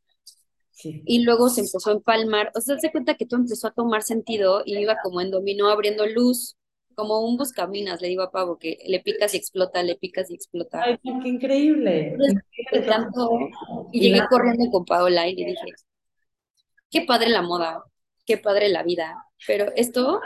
Sí. 0.76 1.02
Y 1.06 1.24
luego 1.24 1.48
se 1.48 1.62
empezó 1.62 1.88
a 1.88 1.94
empalmar, 1.94 2.52
o 2.54 2.60
sea, 2.60 2.78
se 2.78 2.92
cuenta 2.92 3.14
que 3.14 3.24
todo 3.24 3.40
empezó 3.40 3.68
a 3.68 3.72
tomar 3.72 4.02
sentido 4.02 4.62
y 4.66 4.76
iba 4.76 4.98
como 5.02 5.22
en 5.22 5.30
dominó 5.30 5.70
abriendo 5.70 6.06
luz, 6.06 6.54
como 6.94 7.20
un 7.20 7.38
buscaminas, 7.38 8.02
le 8.02 8.08
digo 8.08 8.22
a 8.22 8.30
Pavo, 8.30 8.58
que 8.58 8.78
le 8.86 9.00
picas 9.00 9.32
y 9.32 9.38
explota, 9.38 9.82
le 9.82 9.96
picas 9.96 10.30
y 10.30 10.34
explota. 10.34 10.82
¡Ay, 10.82 10.98
qué 11.02 11.28
increíble! 11.28 12.16
y 13.92 14.00
llegué 14.00 14.20
corriendo 14.28 14.70
con 14.70 14.84
Paola 14.84 15.26
y 15.28 15.34
le 15.34 15.46
dije, 15.46 15.66
qué 16.90 17.02
padre 17.02 17.30
la 17.30 17.40
moda, 17.40 17.82
qué 18.26 18.36
padre 18.36 18.68
la 18.68 18.82
vida, 18.82 19.14
pero 19.46 19.72
esto 19.76 20.20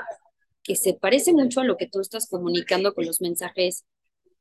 que 0.65 0.75
se 0.75 0.95
parece 0.95 1.33
mucho 1.33 1.61
a 1.61 1.65
lo 1.65 1.77
que 1.77 1.89
tú 1.89 2.01
estás 2.01 2.29
comunicando 2.29 2.93
con 2.93 3.07
los 3.07 3.21
mensajes 3.21 3.85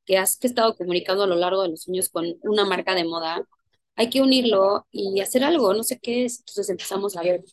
que 0.05 0.17
has 0.17 0.37
que 0.37 0.47
estado 0.47 0.75
comunicando 0.75 1.23
a 1.23 1.27
lo 1.27 1.35
largo 1.35 1.61
de 1.61 1.69
los 1.69 1.87
años 1.87 2.09
con 2.09 2.25
una 2.41 2.65
marca 2.65 2.95
de 2.95 3.05
moda, 3.05 3.47
hay 3.99 4.09
que 4.09 4.21
unirlo 4.21 4.87
y 4.91 5.19
hacer 5.19 5.43
algo, 5.43 5.73
no 5.73 5.83
sé 5.83 5.99
qué 5.99 6.23
es. 6.23 6.39
Entonces 6.39 6.69
empezamos 6.69 7.17
a 7.17 7.21
ver 7.21 7.43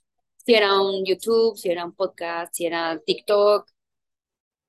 si 0.44 0.54
era 0.54 0.80
un 0.80 1.04
YouTube, 1.04 1.56
si 1.58 1.70
era 1.70 1.84
un 1.84 1.92
podcast, 1.92 2.54
si 2.54 2.66
era 2.66 3.00
TikTok, 3.04 3.68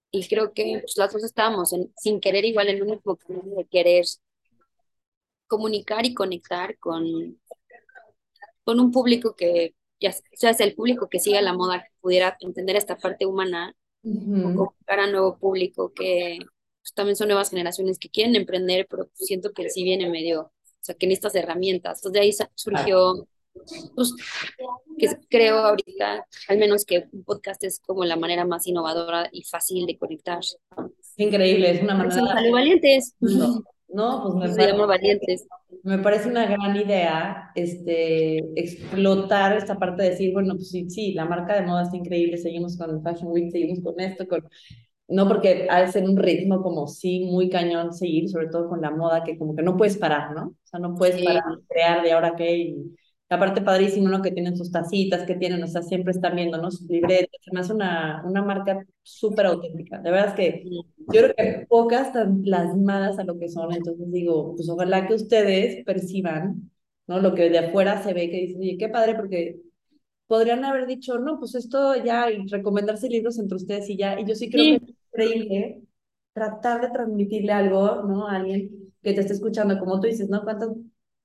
y 0.09 0.27
creo 0.27 0.53
que 0.53 0.79
pues, 0.81 0.97
las 0.97 1.13
dos 1.13 1.23
estábamos 1.23 1.75
sin 1.97 2.19
querer 2.19 2.45
igual 2.45 2.69
en 2.69 2.81
un 2.81 2.89
mismo 2.89 3.19
de 3.55 3.65
querer 3.67 4.05
comunicar 5.45 6.03
y 6.07 6.15
conectar 6.15 6.79
con, 6.79 7.39
con 8.63 8.79
un 8.79 8.91
público 8.91 9.35
que 9.35 9.75
ya 9.99 10.13
sea, 10.33 10.49
es 10.51 10.59
el 10.61 10.73
público 10.73 11.09
que 11.09 11.19
siga 11.19 11.41
la 11.43 11.53
moda, 11.53 11.83
que 11.83 11.91
pudiera 12.01 12.37
entender 12.39 12.75
esta 12.75 12.97
parte 12.97 13.27
humana, 13.27 13.75
o 14.03 14.73
a 14.87 15.07
nuevo 15.07 15.37
público 15.37 15.93
que 15.93 16.39
pues, 16.81 16.93
también 16.95 17.15
son 17.15 17.27
nuevas 17.27 17.51
generaciones 17.51 17.99
que 17.99 18.09
quieren 18.09 18.35
emprender, 18.35 18.87
pero 18.89 19.11
siento 19.13 19.53
que 19.53 19.69
sí 19.69 19.83
viene 19.83 20.09
medio, 20.09 20.51
sea, 20.87 20.95
que 20.95 21.07
necesitas 21.07 21.35
herramientas. 21.35 21.99
Entonces 21.99 22.13
de 22.13 22.19
ahí 22.19 22.49
surgió 22.55 23.27
pues, 23.95 24.13
que 24.97 25.07
creo 25.29 25.57
ahorita, 25.57 26.25
al 26.47 26.57
menos 26.57 26.85
que 26.85 27.07
un 27.11 27.23
podcast 27.23 27.63
es 27.63 27.79
como 27.79 28.05
la 28.05 28.15
manera 28.15 28.45
más 28.45 28.67
innovadora 28.67 29.29
y 29.31 29.43
fácil 29.43 29.85
de 29.85 29.97
conectar. 29.97 30.39
Increíble, 31.17 31.71
es 31.71 31.83
una 31.83 31.95
manera... 31.95 32.15
Son 32.15 32.51
valientes. 32.51 33.15
No, 33.19 33.63
no, 33.89 34.23
pues 34.23 34.51
me 34.51 34.55
parece, 34.55 34.85
valientes. 34.85 35.47
Me 35.83 35.97
parece 35.99 36.29
una 36.29 36.45
gran 36.45 36.75
idea 36.75 37.51
este, 37.55 38.37
explotar 38.59 39.57
esta 39.57 39.77
parte 39.77 40.03
de 40.03 40.09
decir, 40.11 40.33
bueno, 40.33 40.55
pues 40.55 40.69
sí, 40.69 40.89
sí, 40.89 41.13
la 41.13 41.25
marca 41.25 41.55
de 41.55 41.65
moda 41.65 41.83
está 41.83 41.97
increíble, 41.97 42.37
seguimos 42.37 42.77
con 42.77 43.01
Fashion 43.03 43.31
Week, 43.31 43.51
seguimos 43.51 43.81
con 43.81 43.99
esto, 43.99 44.27
con... 44.27 44.47
No 45.09 45.27
porque 45.27 45.67
ha 45.69 45.81
de 45.81 45.87
ser 45.91 46.03
un 46.03 46.17
ritmo 46.17 46.61
como 46.61 46.87
sí, 46.87 47.21
muy 47.31 47.49
cañón 47.49 47.93
seguir, 47.93 48.29
sobre 48.29 48.47
todo 48.47 48.67
con 48.67 48.81
la 48.81 48.91
moda, 48.91 49.23
que 49.23 49.37
como 49.37 49.55
que 49.55 49.63
no 49.63 49.77
puedes 49.77 49.97
parar, 49.97 50.35
¿no? 50.35 50.47
O 50.47 50.55
sea, 50.65 50.79
no 50.79 50.95
puedes 50.95 51.23
parar 51.23 51.43
de 51.45 51.63
crear 51.67 52.03
de 52.03 52.11
ahora 52.11 52.35
qué 52.35 52.57
y 52.57 52.97
la 53.29 53.39
parte 53.39 53.61
padrísima, 53.61 54.09
¿no? 54.09 54.21
Que 54.21 54.31
tienen 54.31 54.55
sus 54.57 54.71
tacitas, 54.71 55.23
que 55.25 55.35
tienen, 55.35 55.61
o 55.63 55.67
sea, 55.67 55.81
siempre 55.81 56.11
están 56.11 56.35
viendo, 56.35 56.57
¿no? 56.57 56.71
Sus 56.71 56.89
libretas. 56.89 57.39
Se 57.41 57.57
hace 57.57 57.73
una, 57.73 58.23
una 58.25 58.41
marca 58.41 58.85
súper 59.03 59.45
auténtica. 59.47 59.99
De 59.99 60.11
verdad 60.11 60.29
es 60.29 60.33
que 60.35 60.63
yo 61.13 61.21
creo 61.21 61.35
que 61.35 61.65
pocas 61.67 62.07
están 62.07 62.41
plasmadas 62.41 63.19
a 63.19 63.23
lo 63.25 63.37
que 63.37 63.49
son. 63.49 63.73
Entonces 63.73 64.11
digo, 64.11 64.55
pues 64.55 64.69
ojalá 64.69 65.07
que 65.07 65.13
ustedes 65.13 65.83
perciban, 65.85 66.71
¿no? 67.07 67.19
Lo 67.19 67.33
que 67.33 67.49
de 67.49 67.59
afuera 67.59 68.01
se 68.01 68.13
ve, 68.13 68.29
que 68.29 68.41
dicen, 68.41 68.61
oye, 68.61 68.77
qué 68.77 68.89
padre, 68.89 69.15
porque 69.15 69.59
podrían 70.27 70.63
haber 70.65 70.87
dicho, 70.87 71.17
no, 71.19 71.39
pues 71.39 71.55
esto 71.55 71.95
ya, 72.03 72.31
y 72.31 72.45
recomendarse 72.47 73.09
libros 73.09 73.39
entre 73.39 73.57
ustedes 73.57 73.89
y 73.89 73.97
ya. 73.97 74.19
Y 74.19 74.25
yo 74.25 74.35
sí 74.35 74.49
creo 74.49 74.79
que 74.79 74.93
increíble 75.25 75.83
tratar 76.33 76.81
de 76.81 76.89
transmitirle 76.89 77.51
algo, 77.51 78.03
¿no? 78.03 78.27
A 78.27 78.35
alguien 78.37 78.93
que 79.01 79.13
te 79.13 79.21
esté 79.21 79.33
escuchando, 79.33 79.79
como 79.79 79.99
tú 79.99 80.07
dices, 80.07 80.29
¿no? 80.29 80.43
¿Cuánta 80.43 80.67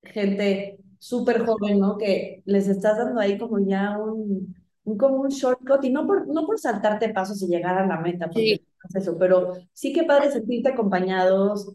gente 0.02 0.78
súper 0.98 1.44
joven, 1.44 1.81
¿no? 1.81 1.98
Que 1.98 2.42
les 2.46 2.68
estás 2.68 2.98
dando 2.98 3.20
ahí 3.20 3.38
como 3.38 3.59
ya 3.59 3.98
un, 3.98 4.55
un, 4.85 4.96
como 4.98 5.16
un 5.22 5.28
shortcut 5.28 5.85
y 5.85 5.90
no 5.90 6.07
por, 6.07 6.26
no 6.28 6.46
por 6.46 6.59
saltarte 6.59 7.11
pasos 7.11 7.42
y 7.42 7.46
llegar 7.48 7.78
a 7.78 7.87
la 7.87 8.00
meta, 8.00 8.31
porque 8.31 8.57
sí. 8.57 8.66
eso, 8.94 9.16
pero 9.18 9.52
sí 9.72 9.92
que 9.92 10.05
padre 10.05 10.31
sentirte 10.31 10.70
acompañados, 10.70 11.72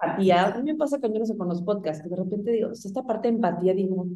empatía. 0.00 0.46
A 0.46 0.58
mí 0.58 0.72
me 0.72 0.76
pasa 0.78 1.00
cañones 1.00 1.32
con 1.36 1.48
los 1.48 1.62
podcasts, 1.62 2.02
que 2.02 2.08
de 2.08 2.16
repente 2.16 2.50
digo, 2.52 2.70
esta 2.70 3.02
parte 3.04 3.28
de 3.28 3.34
empatía, 3.36 3.74
digo, 3.74 4.06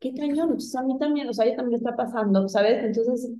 qué 0.00 0.14
cañón, 0.14 0.50
pues 0.50 0.74
a 0.76 0.82
mí 0.82 0.98
también, 0.98 1.28
o 1.28 1.32
sea, 1.32 1.44
a 1.46 1.48
mí 1.50 1.56
también 1.56 1.76
está 1.78 1.96
pasando, 1.96 2.48
¿sabes? 2.48 2.82
Entonces, 2.84 3.30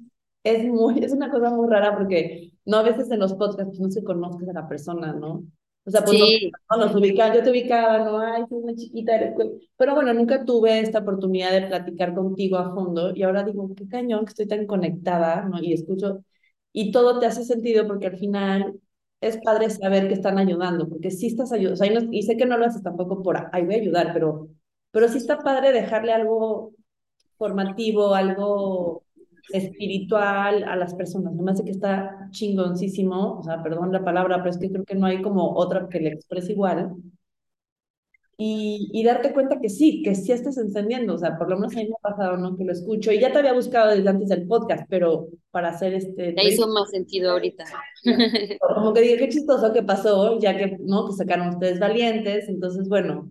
es 0.44 0.64
muy, 0.66 0.98
es 1.04 1.12
una 1.12 1.30
cosa 1.30 1.50
muy 1.50 1.68
rara 1.68 1.96
porque 1.96 2.52
no 2.64 2.78
a 2.78 2.82
veces 2.82 3.10
en 3.10 3.20
los 3.20 3.34
podcasts 3.34 3.78
no 3.80 3.90
se 3.90 4.04
conoces 4.04 4.48
a 4.48 4.52
la 4.52 4.68
persona, 4.68 5.12
¿no? 5.12 5.44
O 5.84 5.90
sea, 5.90 6.04
pues 6.04 6.18
no, 6.18 6.26
nos 6.76 6.94
ubicaban, 6.94 7.34
yo 7.34 7.42
te 7.42 7.50
ubicaba, 7.50 7.98
no, 7.98 8.18
ay, 8.20 8.44
soy 8.48 8.58
una 8.58 8.74
chiquita 8.74 9.12
de 9.14 9.20
la 9.20 9.26
escuela. 9.28 9.50
Pero 9.76 9.94
bueno, 9.94 10.12
nunca 10.14 10.44
tuve 10.44 10.80
esta 10.80 11.00
oportunidad 11.00 11.52
de 11.52 11.66
platicar 11.66 12.14
contigo 12.14 12.58
a 12.58 12.72
fondo 12.74 13.14
y 13.14 13.22
ahora 13.22 13.42
digo, 13.44 13.74
qué 13.74 13.88
cañón 13.88 14.24
que 14.24 14.30
estoy 14.30 14.46
tan 14.48 14.66
conectada, 14.66 15.42
¿no? 15.42 15.60
Y 15.62 15.72
escucho, 15.72 16.24
y 16.72 16.92
todo 16.92 17.18
te 17.18 17.26
hace 17.26 17.44
sentido 17.44 17.86
porque 17.86 18.06
al 18.06 18.18
final 18.18 18.78
es 19.20 19.38
padre 19.38 19.70
saber 19.70 20.08
que 20.08 20.14
están 20.14 20.38
ayudando, 20.38 20.88
porque 20.88 21.10
sí 21.10 21.26
estás 21.28 21.52
ayudando, 21.52 21.74
o 21.74 21.76
sea, 21.76 21.92
y, 21.92 22.08
y 22.18 22.22
sé 22.22 22.36
que 22.36 22.46
no 22.46 22.56
lo 22.56 22.66
haces 22.66 22.82
tampoco 22.82 23.22
por, 23.22 23.48
ay, 23.52 23.64
voy 23.64 23.74
a 23.74 23.78
ayudar, 23.78 24.12
pero, 24.14 24.48
pero 24.90 25.08
sí 25.08 25.18
está 25.18 25.38
padre 25.38 25.72
dejarle 25.72 26.12
algo 26.12 26.72
formativo, 27.38 28.14
algo 28.14 29.04
espiritual 29.52 30.64
a 30.64 30.76
las 30.76 30.94
personas. 30.94 31.34
Me 31.34 31.50
hace 31.50 31.64
que 31.64 31.70
está 31.70 32.28
chingoncísimo, 32.30 33.38
o 33.38 33.42
sea, 33.42 33.62
perdón 33.62 33.92
la 33.92 34.04
palabra, 34.04 34.38
pero 34.38 34.50
es 34.50 34.58
que 34.58 34.70
creo 34.70 34.84
que 34.84 34.94
no 34.94 35.06
hay 35.06 35.22
como 35.22 35.54
otra 35.56 35.88
que 35.88 36.00
le 36.00 36.10
exprese 36.10 36.52
igual. 36.52 36.94
Y, 38.42 38.88
y, 38.94 39.04
darte 39.04 39.34
cuenta 39.34 39.60
que 39.60 39.68
sí, 39.68 40.02
que 40.02 40.14
sí 40.14 40.32
estás 40.32 40.56
encendiendo, 40.56 41.12
o 41.12 41.18
sea, 41.18 41.36
por 41.36 41.50
lo 41.50 41.56
menos 41.56 41.76
a 41.76 41.80
mí 41.80 41.88
me 41.88 41.94
ha 41.98 42.10
pasado, 42.10 42.38
¿no? 42.38 42.56
Que 42.56 42.64
lo 42.64 42.72
escucho 42.72 43.12
y 43.12 43.20
ya 43.20 43.30
te 43.30 43.38
había 43.38 43.52
buscado 43.52 43.90
desde 43.90 44.08
antes 44.08 44.30
del 44.30 44.46
podcast, 44.46 44.86
pero 44.88 45.28
para 45.50 45.68
hacer 45.68 45.92
este... 45.92 46.34
Ya 46.34 46.42
hizo 46.42 46.66
más 46.66 46.88
sentido 46.90 47.32
ahorita. 47.32 47.66
Como 48.74 48.94
que 48.94 49.02
dije, 49.02 49.18
qué 49.18 49.28
chistoso 49.28 49.74
que 49.74 49.82
pasó, 49.82 50.38
ya 50.38 50.56
que, 50.56 50.78
¿no? 50.80 51.06
Que 51.06 51.12
sacaron 51.12 51.48
ustedes 51.50 51.78
valientes, 51.78 52.48
entonces, 52.48 52.88
bueno, 52.88 53.28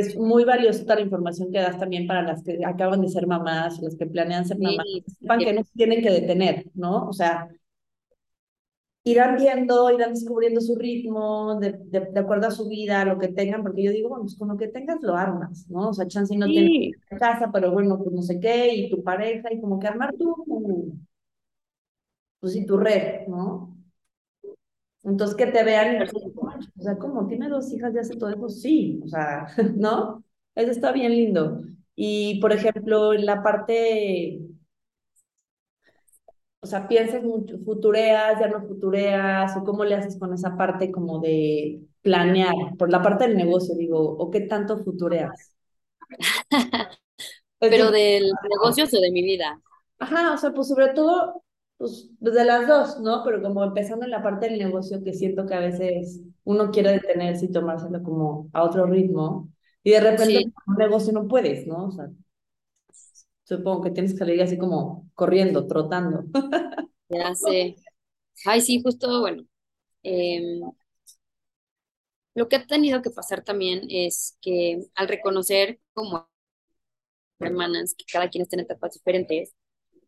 es 0.00 0.16
muy 0.16 0.44
valiosa 0.44 0.94
la 0.94 1.00
información 1.00 1.50
que 1.52 1.58
das 1.58 1.78
también 1.78 2.06
para 2.06 2.22
las 2.22 2.42
que 2.42 2.58
acaban 2.64 3.00
de 3.00 3.08
ser 3.08 3.26
mamás, 3.26 3.80
las 3.80 3.96
que 3.96 4.06
planean 4.06 4.46
ser 4.46 4.58
mamás, 4.58 4.86
sepan 5.18 5.38
que 5.40 5.52
no 5.52 5.62
tienen 5.74 6.02
que 6.02 6.10
detener, 6.10 6.66
¿no? 6.74 7.08
O 7.08 7.12
sea, 7.12 7.48
irán 9.04 9.36
viendo, 9.36 9.90
irán 9.90 10.14
descubriendo 10.14 10.60
su 10.60 10.76
ritmo, 10.76 11.58
de, 11.60 11.72
de, 11.72 12.20
acuerdo 12.20 12.48
a 12.48 12.50
su 12.50 12.68
vida, 12.68 13.04
lo 13.04 13.18
que 13.18 13.28
tengan, 13.28 13.62
porque 13.62 13.82
yo 13.82 13.90
digo, 13.90 14.10
bueno, 14.10 14.24
pues 14.24 14.36
con 14.36 14.48
lo 14.48 14.56
que 14.56 14.68
tengas 14.68 15.02
lo 15.02 15.16
armas, 15.16 15.66
¿no? 15.68 15.90
O 15.90 15.94
sea, 15.94 16.06
chance 16.06 16.36
no 16.36 16.46
tienes 16.46 16.96
casa, 17.18 17.50
pero 17.52 17.72
bueno, 17.72 17.98
pues 17.98 18.12
no 18.12 18.22
sé 18.22 18.38
qué, 18.40 18.74
y 18.74 18.90
tu 18.90 19.02
pareja, 19.02 19.52
y 19.52 19.60
como 19.60 19.78
que 19.78 19.88
armar 19.88 20.14
tu, 20.16 20.98
pues 22.40 22.56
y 22.56 22.66
tu 22.66 22.76
red, 22.76 23.26
¿no? 23.28 23.76
Entonces 25.04 25.36
que 25.36 25.46
te 25.46 25.64
vean, 25.64 26.06
o 26.78 26.82
sea, 26.82 26.98
¿cómo? 26.98 27.26
¿Tiene 27.26 27.48
dos 27.48 27.72
hijas 27.72 27.94
y 27.94 27.98
hace 27.98 28.16
todo 28.16 28.30
eso? 28.30 28.48
Sí, 28.48 29.00
o 29.04 29.08
sea, 29.08 29.46
¿no? 29.76 30.24
Eso 30.54 30.70
está 30.70 30.92
bien 30.92 31.12
lindo. 31.12 31.62
Y, 31.94 32.40
por 32.40 32.52
ejemplo, 32.52 33.12
en 33.12 33.26
la 33.26 33.42
parte, 33.42 34.40
o 36.60 36.66
sea, 36.66 36.88
piensas 36.88 37.22
mucho, 37.22 37.58
futureas, 37.64 38.38
ya 38.40 38.48
no 38.48 38.62
futureas, 38.66 39.56
o 39.56 39.64
cómo 39.64 39.84
le 39.84 39.94
haces 39.94 40.18
con 40.18 40.32
esa 40.34 40.56
parte 40.56 40.90
como 40.90 41.20
de 41.20 41.82
planear, 42.02 42.54
por 42.78 42.90
la 42.90 43.02
parte 43.02 43.26
del 43.28 43.36
negocio, 43.36 43.74
digo, 43.76 43.98
o 44.00 44.30
qué 44.30 44.40
tanto 44.42 44.78
futureas. 44.78 45.54
Pero 47.58 47.90
del 47.90 48.30
negocio 48.48 48.84
o 48.84 49.00
de 49.00 49.10
mi 49.10 49.22
vida. 49.22 49.60
Ajá, 49.98 50.34
o 50.34 50.38
sea, 50.38 50.52
pues 50.52 50.68
sobre 50.68 50.88
todo 50.94 51.42
pues, 51.78 52.10
pues, 52.20 52.34
de 52.34 52.44
las 52.44 52.66
dos, 52.68 53.00
¿no? 53.00 53.22
Pero 53.24 53.42
como 53.42 53.64
empezando 53.64 54.04
en 54.04 54.10
la 54.10 54.22
parte 54.22 54.48
del 54.48 54.58
negocio 54.58 55.02
que 55.02 55.14
siento 55.14 55.46
que 55.46 55.54
a 55.54 55.60
veces 55.60 56.20
uno 56.44 56.70
quiere 56.70 56.92
detenerse 56.92 57.46
y 57.46 57.52
tomárselo 57.52 58.02
como 58.02 58.50
a 58.52 58.64
otro 58.64 58.86
ritmo 58.86 59.50
y 59.82 59.92
de 59.92 60.00
repente 60.00 60.38
en 60.38 60.52
un 60.66 60.76
negocio 60.76 61.12
no 61.12 61.28
puedes, 61.28 61.66
¿no? 61.66 61.86
O 61.86 61.92
sea, 61.92 62.10
supongo 63.44 63.82
que 63.82 63.90
tienes 63.90 64.12
que 64.12 64.18
salir 64.18 64.42
así 64.42 64.58
como 64.58 65.08
corriendo, 65.14 65.66
trotando. 65.66 66.24
Ya 67.10 67.34
sé. 67.34 67.76
Ay, 68.44 68.60
sí, 68.60 68.82
justo, 68.82 69.20
bueno. 69.20 69.44
Em, 70.02 70.60
lo 72.34 72.48
que 72.48 72.56
ha 72.56 72.66
tenido 72.66 73.02
que 73.02 73.10
pasar 73.10 73.42
también 73.44 73.82
es 73.90 74.36
que 74.40 74.80
al 74.94 75.08
reconocer 75.08 75.80
como 75.92 76.28
hermanas 77.40 77.94
que 77.96 78.04
cada 78.10 78.28
quien 78.28 78.42
está 78.42 78.56
en 78.56 78.60
etapas 78.60 78.94
diferentes, 78.94 79.54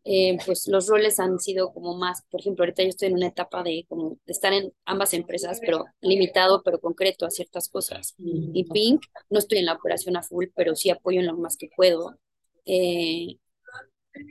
eh, 0.03 0.37
pues 0.45 0.67
los 0.67 0.87
roles 0.87 1.19
han 1.19 1.39
sido 1.39 1.73
como 1.73 1.95
más, 1.95 2.23
por 2.29 2.41
ejemplo, 2.41 2.63
ahorita 2.63 2.83
yo 2.83 2.89
estoy 2.89 3.09
en 3.09 3.15
una 3.15 3.27
etapa 3.27 3.61
de 3.63 3.85
como 3.87 4.17
de 4.25 4.31
estar 4.33 4.51
en 4.51 4.73
ambas 4.85 5.13
empresas, 5.13 5.59
pero 5.61 5.85
limitado, 6.01 6.63
pero 6.63 6.79
concreto 6.79 7.25
a 7.25 7.29
ciertas 7.29 7.69
cosas. 7.69 8.15
Y 8.17 8.63
Pink, 8.65 9.03
no 9.29 9.39
estoy 9.39 9.59
en 9.59 9.65
la 9.67 9.73
operación 9.73 10.17
a 10.17 10.23
full, 10.23 10.47
pero 10.55 10.75
sí 10.75 10.89
apoyo 10.89 11.19
en 11.19 11.27
lo 11.27 11.37
más 11.37 11.55
que 11.55 11.69
puedo. 11.75 12.17
Eh, 12.65 13.37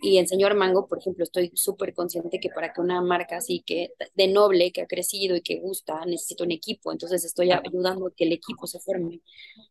y 0.03 0.19
en 0.19 0.29
Señor 0.29 0.55
Mango, 0.55 0.87
por 0.89 0.99
ejemplo, 0.99 1.25
estoy 1.25 1.53
súper 1.55 1.95
consciente 1.95 2.39
que 2.41 2.51
para 2.51 2.73
que 2.73 2.81
una 2.81 3.01
marca 3.01 3.37
así 3.39 3.63
que 3.65 3.93
de 4.15 4.29
noble, 4.29 4.73
que 4.73 4.83
ha 4.83 4.87
crecido 4.87 5.37
y 5.37 5.43
que 5.43 5.61
gusta, 5.61 6.05
necesito 6.05 6.45
un 6.45 6.53
equipo. 6.53 6.93
Entonces 6.93 7.25
estoy 7.25 7.51
ayudando 7.53 8.09
a 8.09 8.13
que 8.15 8.25
el 8.25 8.33
equipo 8.33 8.67
se 8.67 8.81
forme. 8.81 9.21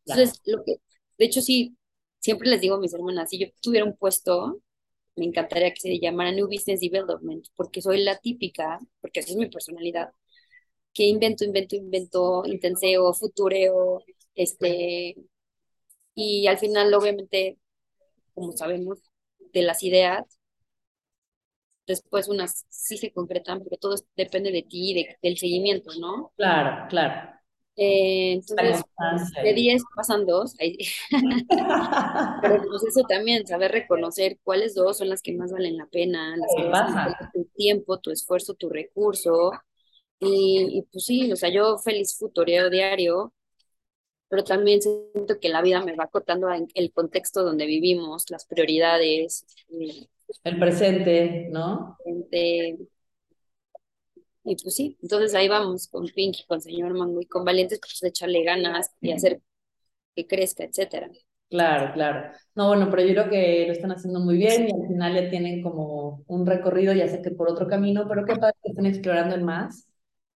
Entonces, 0.06 0.42
lo 0.46 0.64
que, 0.64 0.78
de 1.18 1.26
hecho, 1.26 1.42
sí, 1.42 1.78
siempre 2.20 2.50
les 2.50 2.62
digo 2.62 2.76
a 2.76 2.80
mis 2.80 2.94
hermanas, 2.94 3.30
si 3.30 3.40
yo 3.40 3.48
tuviera 3.62 3.86
un 3.86 3.96
puesto, 3.96 4.62
me 5.20 5.26
encantaría 5.26 5.72
que 5.74 5.82
se 5.82 6.00
llamara 6.00 6.32
New 6.34 6.48
Business 6.48 6.82
Development, 6.82 7.46
porque 7.56 7.82
soy 7.82 8.04
la 8.04 8.18
típica, 8.20 8.80
porque 9.02 9.22
esa 9.22 9.32
es 9.32 9.38
mi 9.38 9.48
personalidad, 9.50 10.12
que 10.94 11.06
invento, 11.08 11.46
invento, 11.46 11.76
invento, 11.76 12.44
intenseo, 12.46 13.14
futureo, 13.14 14.04
este, 14.36 15.16
y 16.16 16.48
al 16.48 16.58
final, 16.58 16.94
obviamente, 16.94 17.58
como 18.36 18.54
sabemos, 18.54 19.00
de 19.54 19.64
las 19.64 19.84
ideas, 19.84 20.26
después 21.88 22.28
unas 22.30 22.66
sí 22.70 22.98
se 22.98 23.12
concretan, 23.12 23.62
pero 23.64 23.76
todo 23.78 23.96
depende 24.16 24.52
de 24.52 24.64
ti, 24.64 24.94
de, 24.94 25.18
del 25.22 25.38
seguimiento, 25.38 25.92
¿no? 26.00 26.32
Claro, 26.38 26.88
claro. 26.90 27.39
Eh, 27.82 28.34
entonces, 28.34 28.84
de 29.42 29.54
10 29.54 29.82
pasan 29.96 30.26
dos. 30.26 30.54
Pero 32.42 32.64
pues 32.68 32.84
eso 32.90 33.04
también, 33.08 33.48
saber 33.48 33.72
reconocer 33.72 34.38
cuáles 34.44 34.76
dos 34.76 34.98
son 34.98 35.08
las 35.08 35.22
que 35.22 35.34
más 35.34 35.54
valen 35.54 35.78
la 35.78 35.86
pena, 35.88 36.36
las 36.36 36.50
que 36.58 36.68
más 36.68 37.16
tu 37.34 37.46
tiempo, 37.56 38.00
tu 38.00 38.12
esfuerzo, 38.12 38.54
tu 38.56 38.68
recurso. 38.68 39.52
Y, 40.20 40.86
pues 40.92 41.06
sí, 41.06 41.32
o 41.32 41.38
sea, 41.38 41.50
yo 41.50 41.78
feliz 41.78 42.18
futureo 42.18 42.70
diario, 42.70 43.34
pero 44.28 44.44
también 44.44 44.82
siento 44.82 45.40
que 45.40 45.48
la 45.48 45.62
vida 45.62 45.82
me 45.82 45.96
va 45.96 46.04
acotando 46.04 46.52
en 46.52 46.68
el 46.74 46.92
contexto 46.92 47.44
donde 47.44 47.66
vivimos, 47.66 48.26
las 48.30 48.46
prioridades. 48.46 49.46
El 50.44 50.60
presente, 50.60 51.48
¿no? 51.50 51.98
Y 54.50 54.56
pues 54.56 54.76
sí, 54.76 54.98
entonces 55.04 55.36
ahí 55.36 55.48
vamos 55.48 55.88
con 55.88 56.08
Pinky, 56.08 56.44
con 56.48 56.60
Señor 56.60 56.96
Mango 56.98 57.22
y 57.22 57.28
con 57.28 57.46
Valientes, 57.46 57.80
pues 57.80 58.00
de 58.02 58.08
echarle 58.08 58.44
ganas 58.44 58.90
y 59.00 59.12
hacer 59.12 59.44
que 60.16 60.26
crezca, 60.26 60.64
etcétera. 60.64 61.12
Claro, 61.52 61.94
claro. 61.94 62.32
No, 62.56 62.70
bueno, 62.70 62.90
pero 62.90 63.04
yo 63.04 63.14
creo 63.14 63.30
que 63.30 63.66
lo 63.68 63.74
están 63.74 63.92
haciendo 63.92 64.20
muy 64.20 64.38
bien 64.38 64.68
y 64.68 64.72
al 64.72 64.88
final 64.88 65.14
ya 65.16 65.30
tienen 65.30 65.62
como 65.62 66.24
un 66.28 66.48
recorrido, 66.48 66.94
ya 66.94 67.08
sé 67.08 67.22
que 67.22 67.30
por 67.30 67.48
otro 67.48 67.68
camino, 67.68 68.08
pero 68.10 68.26
qué 68.26 68.38
padre 68.38 68.56
que 68.64 68.70
estén 68.70 68.88
explorando 68.88 69.36
el 69.36 69.44
más. 69.44 69.88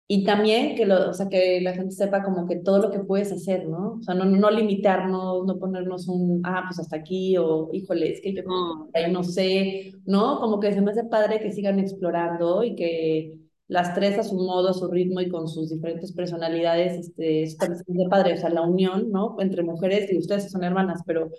Y 0.07 0.25
también 0.25 0.75
que, 0.75 0.85
lo, 0.85 1.09
o 1.09 1.13
sea, 1.13 1.29
que 1.29 1.61
la 1.61 1.73
gente 1.73 1.95
sepa 1.95 2.21
como 2.21 2.45
que 2.45 2.57
todo 2.57 2.79
lo 2.79 2.91
que 2.91 2.99
puedes 2.99 3.31
hacer, 3.31 3.65
¿no? 3.69 3.93
O 3.99 4.03
sea, 4.03 4.13
no, 4.13 4.25
no 4.25 4.51
limitarnos, 4.51 5.45
no 5.45 5.57
ponernos 5.57 6.09
un, 6.09 6.41
ah, 6.45 6.65
pues 6.67 6.79
hasta 6.79 6.97
aquí, 6.97 7.37
o 7.37 7.69
híjole, 7.71 8.11
es 8.11 8.21
que 8.21 8.33
yo 8.33 8.43
no, 8.43 8.89
no 9.09 9.23
sé, 9.23 9.93
¿no? 10.05 10.41
Como 10.41 10.59
que 10.59 10.73
se 10.73 10.81
me 10.81 10.91
hace 10.91 11.05
padre 11.05 11.39
que 11.39 11.53
sigan 11.53 11.79
explorando 11.79 12.63
y 12.65 12.75
que 12.75 13.40
las 13.71 13.93
tres 13.95 14.19
a 14.19 14.23
su 14.23 14.35
modo, 14.35 14.69
a 14.69 14.73
su 14.73 14.89
ritmo 14.89 15.21
y 15.21 15.29
con 15.29 15.47
sus 15.47 15.69
diferentes 15.69 16.11
personalidades, 16.11 17.07
este, 17.07 17.43
es 17.43 17.57
de 17.57 18.09
padre, 18.09 18.33
o 18.33 18.37
sea, 18.37 18.49
la 18.49 18.63
unión, 18.63 19.09
¿no? 19.11 19.37
Entre 19.39 19.63
mujeres 19.63 20.11
y 20.11 20.17
ustedes 20.17 20.51
son 20.51 20.65
hermanas, 20.65 21.01
pero 21.05 21.29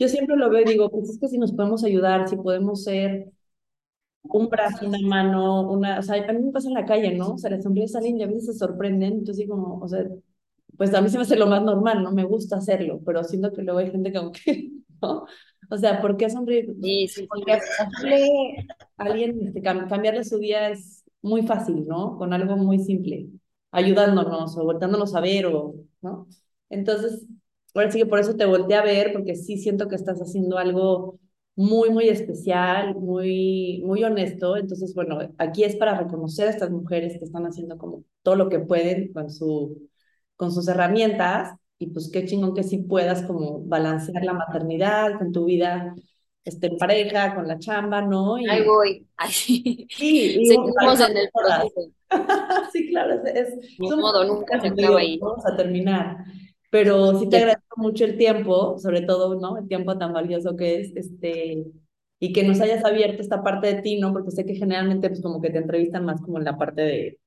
yo 0.00 0.08
siempre 0.08 0.34
lo 0.36 0.50
veo 0.50 0.62
y 0.62 0.64
digo, 0.64 0.90
pues 0.90 1.08
es 1.10 1.18
que 1.20 1.28
si 1.28 1.38
nos 1.38 1.52
podemos 1.52 1.84
ayudar, 1.84 2.28
si 2.28 2.34
podemos 2.36 2.82
ser 2.82 3.30
un 4.22 4.48
brazo, 4.48 4.88
una 4.88 4.98
mano, 5.06 5.70
una, 5.70 6.00
o 6.00 6.02
sea, 6.02 6.16
a 6.28 6.32
mí 6.32 6.42
me 6.42 6.50
pasa 6.50 6.66
en 6.66 6.74
la 6.74 6.86
calle, 6.86 7.14
¿no? 7.14 7.34
O 7.34 7.38
sea, 7.38 7.50
las 7.50 7.62
sonríes 7.62 7.92
salen 7.92 8.18
y 8.18 8.24
a 8.24 8.26
veces 8.26 8.46
se 8.46 8.54
sorprenden, 8.54 9.12
entonces 9.18 9.48
como, 9.48 9.78
o 9.78 9.88
sea, 9.88 10.04
pues 10.76 10.92
a 10.92 11.00
mí 11.00 11.08
se 11.08 11.18
me 11.18 11.22
hace 11.22 11.36
lo 11.36 11.46
más 11.46 11.62
normal, 11.62 12.02
¿no? 12.02 12.10
Me 12.10 12.24
gusta 12.24 12.56
hacerlo, 12.56 13.00
pero 13.06 13.22
siento 13.22 13.52
que 13.52 13.62
luego 13.62 13.78
hay 13.78 13.92
gente 13.92 14.12
que, 14.12 14.18
¿no? 15.02 15.24
O 15.70 15.76
sea, 15.78 16.00
¿por 16.02 16.16
qué 16.16 16.28
sonreír? 16.30 16.74
Sí, 16.82 17.06
sí, 17.06 17.26
Porque 17.28 17.52
hacerle 17.52 18.28
a 18.96 19.04
alguien, 19.04 19.38
este, 19.46 19.62
cambiarle 19.62 20.24
su 20.24 20.38
día 20.38 20.70
es 20.70 21.05
muy 21.26 21.42
fácil, 21.46 21.86
¿no? 21.86 22.16
Con 22.18 22.32
algo 22.32 22.56
muy 22.56 22.78
simple, 22.78 23.28
ayudándonos 23.70 24.56
o 24.56 24.64
voltándonos 24.64 25.14
a 25.14 25.20
ver 25.20 25.46
o, 25.46 25.74
¿no? 26.02 26.26
Entonces, 26.70 27.26
ahora 27.74 27.90
sí 27.90 27.98
que 27.98 28.06
por 28.06 28.18
eso 28.18 28.36
te 28.36 28.46
volteé 28.46 28.76
a 28.76 28.82
ver, 28.82 29.12
porque 29.12 29.36
sí 29.36 29.58
siento 29.58 29.88
que 29.88 29.96
estás 29.96 30.18
haciendo 30.20 30.58
algo 30.58 31.18
muy, 31.56 31.90
muy 31.90 32.08
especial, 32.08 32.94
muy, 32.96 33.82
muy 33.84 34.04
honesto. 34.04 34.56
Entonces, 34.56 34.94
bueno, 34.94 35.18
aquí 35.38 35.64
es 35.64 35.76
para 35.76 35.98
reconocer 35.98 36.48
a 36.48 36.50
estas 36.50 36.70
mujeres 36.70 37.18
que 37.18 37.24
están 37.24 37.46
haciendo 37.46 37.78
como 37.78 38.04
todo 38.22 38.36
lo 38.36 38.48
que 38.48 38.60
pueden 38.60 39.12
con, 39.12 39.30
su, 39.30 39.88
con 40.36 40.52
sus 40.52 40.68
herramientas 40.68 41.56
y 41.78 41.88
pues 41.88 42.10
qué 42.12 42.24
chingón 42.26 42.54
que 42.54 42.62
sí 42.62 42.78
puedas 42.78 43.22
como 43.22 43.60
balancear 43.64 44.24
la 44.24 44.32
maternidad 44.32 45.18
con 45.18 45.32
tu 45.32 45.44
vida 45.46 45.94
este, 46.46 46.68
en 46.68 46.78
pareja, 46.78 47.34
con 47.34 47.48
la 47.48 47.58
chamba, 47.58 48.00
¿no? 48.00 48.38
Y, 48.38 48.48
Ahí 48.48 48.64
voy. 48.64 49.06
Ahí. 49.16 49.86
Sí, 49.90 50.46
seguimos 50.46 51.00
en 51.00 51.16
el 51.16 51.28
proceso. 51.34 51.90
sí, 52.72 52.88
claro, 52.88 53.20
es, 53.26 53.48
es 53.48 53.78
modo, 53.78 54.24
nunca 54.24 54.60
se 54.60 54.68
acaba 54.68 55.00
ahí. 55.00 55.18
Vamos 55.18 55.44
a 55.44 55.56
terminar. 55.56 56.18
Pero 56.70 57.18
sí 57.18 57.28
te 57.28 57.38
agradezco 57.38 57.80
mucho 57.80 58.04
el 58.04 58.16
tiempo, 58.16 58.78
sobre 58.78 59.02
todo, 59.02 59.34
¿no? 59.40 59.58
El 59.58 59.66
tiempo 59.66 59.98
tan 59.98 60.12
valioso 60.12 60.56
que 60.56 60.80
es, 60.80 60.94
este, 60.94 61.64
y 62.20 62.32
que 62.32 62.44
nos 62.44 62.60
hayas 62.60 62.84
abierto 62.84 63.22
esta 63.22 63.42
parte 63.42 63.74
de 63.74 63.82
ti, 63.82 63.98
¿no? 63.98 64.12
Porque 64.12 64.30
sé 64.30 64.46
que 64.46 64.54
generalmente, 64.54 65.08
pues, 65.08 65.20
como 65.22 65.40
que 65.42 65.50
te 65.50 65.58
entrevistan 65.58 66.04
más 66.04 66.20
como 66.20 66.38
en 66.38 66.44
la 66.44 66.56
parte 66.56 66.82
de, 66.82 67.18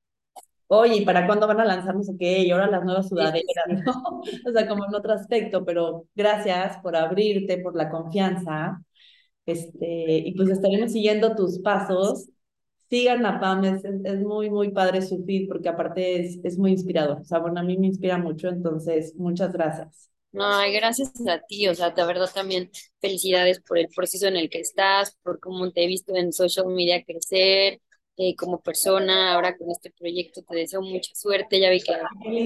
oye, 0.68 0.98
¿y 0.98 1.06
para 1.06 1.26
cuándo 1.26 1.48
van 1.48 1.60
a 1.60 1.66
lanzar 1.66 1.96
no 1.96 2.04
sé 2.04 2.16
qué? 2.18 2.44
Y 2.44 2.52
ahora 2.52 2.68
las 2.68 2.86
nuevas 2.86 3.10
sudaderas, 3.10 3.66
¿no? 3.86 4.22
O 4.48 4.52
sea, 4.52 4.68
como 4.68 4.86
en 4.86 4.96
otro 4.96 5.14
aspecto, 5.14 5.66
pero 5.66 6.06
gracias 6.16 6.78
por 6.78 6.96
abrirte, 6.96 7.58
por 7.58 7.76
la 7.76 7.90
confianza. 7.90 8.82
Este, 9.46 10.18
y 10.20 10.34
pues 10.36 10.50
estaremos 10.50 10.92
siguiendo 10.92 11.36
tus 11.36 11.60
pasos. 11.60 12.30
Sigan 12.90 13.26
a 13.26 13.40
Pam, 13.40 13.64
es, 13.66 13.84
es 13.86 14.20
muy, 14.20 14.50
muy 14.50 14.72
padre 14.72 15.02
su 15.02 15.24
feed, 15.24 15.48
porque 15.48 15.70
aparte 15.70 16.22
es, 16.22 16.40
es 16.44 16.58
muy 16.58 16.72
inspirador. 16.72 17.20
O 17.22 17.24
sea, 17.24 17.40
bueno, 17.40 17.60
a 17.60 17.64
mí 17.64 17.78
me 17.78 17.88
inspira 17.88 18.18
mucho, 18.18 18.50
entonces, 18.50 19.16
muchas 19.16 19.54
gracias. 19.54 20.10
Ay, 20.38 20.74
gracias 20.74 21.12
a 21.28 21.40
ti, 21.40 21.68
o 21.68 21.74
sea, 21.74 21.90
de 21.90 22.06
verdad 22.06 22.30
también 22.34 22.70
felicidades 23.02 23.62
por 23.62 23.80
el 23.80 23.88
proceso 23.88 24.28
en 24.28 24.38
el 24.38 24.50
que 24.50 24.60
estás, 24.60 25.18
por 25.24 25.40
cómo 25.40 25.72
te 25.72 25.84
he 25.84 25.88
visto 25.88 26.16
en 26.16 26.32
social 26.34 26.68
media 26.68 27.04
crecer, 27.04 27.82
eh, 28.18 28.36
como 28.36 28.62
persona, 28.62 29.34
ahora 29.34 29.58
con 29.58 29.72
este 29.72 29.92
proyecto 29.92 30.44
te 30.44 30.56
deseo 30.56 30.82
mucha 30.84 31.16
suerte, 31.16 31.60
ya 31.60 31.72
vi 31.72 31.82
que 31.82 31.94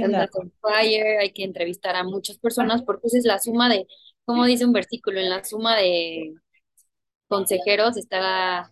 andas 0.01 0.29
on 0.33 0.53
fire, 0.61 1.19
hay 1.19 1.33
que 1.33 1.43
entrevistar 1.43 1.95
a 1.97 2.03
muchas 2.05 2.37
personas 2.37 2.83
porque 2.83 3.07
esa 3.07 3.17
es 3.17 3.25
la 3.25 3.39
suma 3.39 3.67
de, 3.67 3.85
como 4.23 4.45
dice 4.45 4.65
un 4.65 4.73
versículo, 4.73 5.19
en 5.19 5.29
la 5.29 5.43
suma 5.43 5.75
de 5.75 6.33
consejeros 7.33 7.97
está 7.97 8.71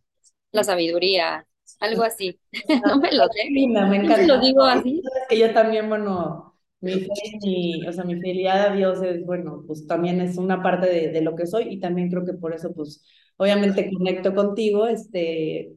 la, 0.52 0.64
sabiduría, 0.64 1.48
algo 1.80 2.04
así, 2.04 2.40
no 2.86 2.98
me 2.98 3.12
lo 3.14 3.26
sé, 3.28 3.50
me 3.52 3.64
encanta. 3.64 4.28
lo 4.28 4.40
digo 4.40 4.64
así. 4.64 5.02
que 5.30 5.40
yo 5.40 5.54
también, 5.54 5.90
bueno 5.90 6.52
mi 6.82 6.94
fe, 6.94 7.40
mi, 7.44 7.88
o 7.88 7.94
sea, 7.94 8.04
mi 8.04 8.16
fidelidad 8.16 8.72
a 8.72 8.76
Dios 8.76 9.02
es, 9.04 9.24
bueno, 9.24 9.64
pues 9.68 9.86
también 9.86 10.20
es 10.20 10.38
una 10.38 10.64
parte 10.64 10.88
de, 10.88 11.12
de, 11.12 11.22
lo 11.22 11.36
que 11.36 11.46
soy 11.46 11.68
y 11.70 11.80
también 11.80 12.10
creo 12.10 12.26
que 12.26 12.34
por 12.34 12.56
eso, 12.56 12.74
pues, 12.74 13.04
obviamente 13.38 13.92
conecto 13.92 14.34
contigo, 14.34 14.88
este, 14.88 15.74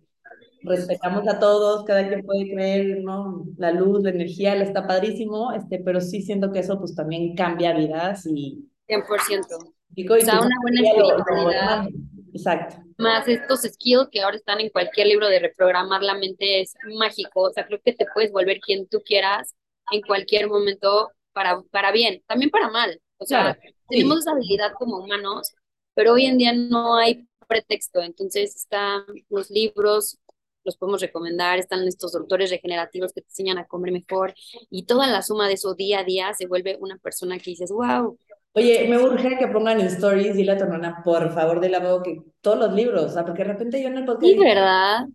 respetamos 0.62 1.29
a 1.29 1.38
todos, 1.38 1.85
cada 1.85 2.09
quien 2.09 2.25
puede 2.25 2.51
creer, 2.51 3.03
¿no? 3.03 3.47
La 3.59 3.70
luz, 3.70 4.03
la 4.03 4.11
energía, 4.11 4.55
le 4.55 4.64
está 4.64 4.87
padrísimo, 4.87 5.53
este, 5.53 5.79
pero 5.79 6.01
sí 6.01 6.23
siento 6.23 6.51
que 6.51 6.61
eso, 6.61 6.79
pues, 6.79 6.94
también 6.94 7.35
cambia 7.37 7.75
vidas 7.75 8.27
y... 8.27 8.66
100%. 8.88 9.75
Y, 9.94 10.09
o 10.09 10.20
sea, 10.20 10.40
una 10.40 10.57
buena 10.62 10.81
espiritualidad. 10.81 11.87
Exacto. 12.35 12.77
Más 12.99 13.29
estos 13.29 13.62
skills 13.62 14.09
que 14.11 14.20
ahora 14.20 14.37
están 14.37 14.61
en 14.61 14.68
cualquier 14.68 15.07
libro 15.07 15.29
de 15.29 15.38
reprogramar 15.38 16.03
la 16.03 16.14
mente 16.14 16.61
es 16.61 16.75
mágico, 16.99 17.42
o 17.42 17.53
sea, 17.53 17.64
creo 17.64 17.81
que 17.83 17.92
te 17.92 18.07
puedes 18.12 18.33
volver 18.33 18.59
quien 18.61 18.88
tú 18.88 19.01
quieras 19.05 19.55
en 19.92 20.01
cualquier 20.01 20.49
momento 20.49 21.12
para, 21.33 21.62
para 21.70 21.92
bien, 21.92 22.23
también 22.27 22.51
para 22.51 22.68
mal. 22.68 23.01
O 23.18 23.25
sea, 23.25 23.57
tenemos 23.88 24.18
esa 24.18 24.33
habilidad 24.33 24.73
como 24.77 24.99
humanos, 24.99 25.55
pero 25.94 26.14
hoy 26.14 26.27
en 26.27 26.37
día 26.37 26.53
no 26.53 26.97
hay 26.97 27.27
pretexto. 27.47 28.01
Entonces 28.01 28.57
están 28.57 29.05
los 29.29 29.51
libros, 29.51 30.18
los 30.64 30.77
podemos 30.77 31.01
recomendar, 31.01 31.59
están 31.59 31.87
estos 31.87 32.12
doctores 32.12 32.51
regenerativos 32.51 33.12
que 33.12 33.20
te 33.20 33.29
enseñan 33.29 33.59
a 33.59 33.66
comer 33.66 33.92
mejor 33.92 34.35
y 34.70 34.87
toda 34.87 35.07
la 35.07 35.23
suma 35.23 35.47
de 35.47 35.55
eso 35.55 35.75
día 35.75 36.01
a 36.01 36.05
día 36.05 36.35
se 36.35 36.47
vuelve 36.47 36.77
una 36.81 36.99
persona 36.99 37.38
que 37.38 37.51
dices, 37.51 37.70
wow. 37.70 38.18
Oye, 38.57 38.87
me 38.88 38.99
urge 38.99 39.37
que 39.37 39.49
pongan 39.49 39.81
en 39.81 39.88
stories, 39.88 40.37
dile 40.37 40.53
a 40.53 40.57
tu 40.57 40.62
hermana, 40.62 41.03
por 41.05 41.33
favor, 41.35 41.59
de 41.61 41.69
la 41.69 41.81
que 42.05 42.23
todos 42.40 42.57
los 42.57 42.73
libros, 42.73 43.05
o 43.05 43.09
sea, 43.09 43.25
porque 43.25 43.43
de 43.43 43.49
repente 43.49 43.83
yo 43.83 43.88
en 43.88 43.99
el 43.99 44.05
podcast... 44.05 44.33
Sí, 44.33 44.38
¿verdad? 44.38 45.07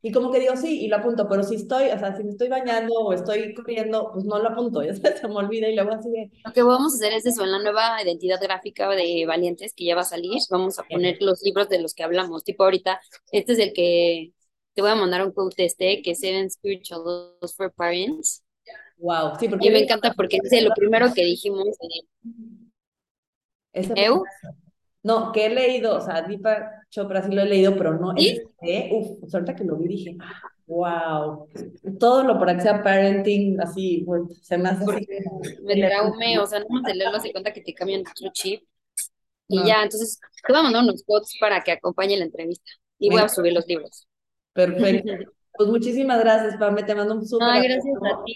Y 0.00 0.12
como 0.12 0.30
que 0.30 0.38
digo, 0.38 0.54
sí, 0.56 0.84
y 0.84 0.86
lo 0.86 0.96
apunto, 0.96 1.26
pero 1.28 1.42
si 1.42 1.56
estoy, 1.56 1.86
o 1.86 1.98
sea, 1.98 2.16
si 2.16 2.22
me 2.22 2.30
estoy 2.30 2.48
bañando 2.48 2.92
o 2.94 3.12
estoy 3.12 3.52
corriendo, 3.52 4.10
pues 4.12 4.24
no 4.24 4.38
lo 4.38 4.50
apunto, 4.50 4.82
ya 4.84 4.94
se 4.94 5.26
me 5.26 5.34
olvida 5.34 5.68
y 5.68 5.74
luego 5.74 5.92
así 5.92 6.08
de... 6.08 6.30
Lo 6.44 6.52
que 6.52 6.62
vamos 6.62 6.92
a 6.92 6.96
hacer 6.96 7.14
es 7.14 7.26
eso, 7.26 7.42
en 7.42 7.50
la 7.50 7.58
nueva 7.58 8.00
identidad 8.00 8.40
gráfica 8.40 8.88
de 8.90 9.24
Valientes 9.26 9.74
que 9.74 9.86
ya 9.86 9.96
va 9.96 10.02
a 10.02 10.04
salir, 10.04 10.40
vamos 10.48 10.78
a 10.78 10.84
poner 10.84 11.16
los 11.20 11.42
libros 11.42 11.68
de 11.68 11.80
los 11.80 11.94
que 11.94 12.04
hablamos, 12.04 12.44
tipo 12.44 12.62
ahorita, 12.62 13.00
este 13.32 13.54
es 13.54 13.58
el 13.58 13.72
que 13.72 14.32
te 14.74 14.82
voy 14.82 14.92
a 14.92 14.94
mandar 14.94 15.24
un 15.24 15.32
quote 15.32 15.64
este, 15.64 16.00
que 16.00 16.12
es 16.12 16.20
Seven 16.20 16.48
Spiritual 16.48 17.02
Laws 17.40 17.56
for 17.56 17.72
Parents. 17.72 18.44
Wow, 18.98 19.32
sí, 19.40 19.48
porque... 19.48 19.66
Y 19.66 19.70
me 19.70 19.80
encanta 19.80 20.12
porque 20.12 20.38
es 20.40 20.62
lo 20.62 20.70
primero 20.74 21.12
que 21.12 21.24
dijimos. 21.24 21.66
¿Eu? 23.74 24.22
No, 25.02 25.32
que 25.32 25.46
he 25.46 25.50
leído, 25.50 25.96
o 25.96 26.00
sea, 26.00 26.22
Deepak 26.22 26.88
Chopra 26.88 27.22
sí 27.22 27.34
lo 27.34 27.42
he 27.42 27.46
leído, 27.46 27.76
pero 27.76 27.98
no 27.98 28.14
¿Sí? 28.16 28.40
este, 28.62 28.88
uf, 28.90 29.28
suerte 29.28 29.54
que 29.54 29.64
lo 29.64 29.76
vi 29.76 29.88
dije, 29.88 30.16
wow, 30.66 31.46
todo 31.98 32.22
lo 32.22 32.38
para 32.38 32.56
que 32.56 32.62
sea 32.62 32.82
parenting, 32.82 33.60
así, 33.60 34.02
bueno, 34.04 34.28
se 34.40 34.56
me 34.56 34.70
hace 34.70 34.84
así. 34.84 35.06
Me 35.62 35.76
traumé, 35.76 36.38
o 36.38 36.46
sea, 36.46 36.60
no 36.60 36.80
me 36.80 36.94
leerlo 36.94 37.20
se 37.20 37.32
cuenta 37.32 37.52
que 37.52 37.60
te 37.60 37.74
cambian 37.74 38.00
otro 38.00 38.30
chip. 38.32 38.62
Y 39.46 39.62
ya, 39.66 39.82
entonces, 39.82 40.18
te 40.46 40.52
voy 40.52 40.60
a 40.60 40.62
mandar 40.62 40.84
unos 40.84 41.02
quotes 41.04 41.36
para 41.38 41.62
que 41.62 41.72
acompañe 41.72 42.16
la 42.16 42.24
entrevista. 42.24 42.70
Y 42.98 43.10
voy 43.10 43.20
a 43.20 43.28
subir 43.28 43.52
los 43.52 43.66
libros. 43.66 44.06
Perfecto. 44.52 45.12
Pues 45.56 45.68
muchísimas 45.68 46.18
gracias, 46.18 46.56
Pame, 46.56 46.82
te 46.82 46.96
mando 46.96 47.14
un 47.14 47.24
súper. 47.24 47.48
Ay, 47.48 47.68
gracias 47.68 47.94
a 48.02 48.24
ti. 48.24 48.34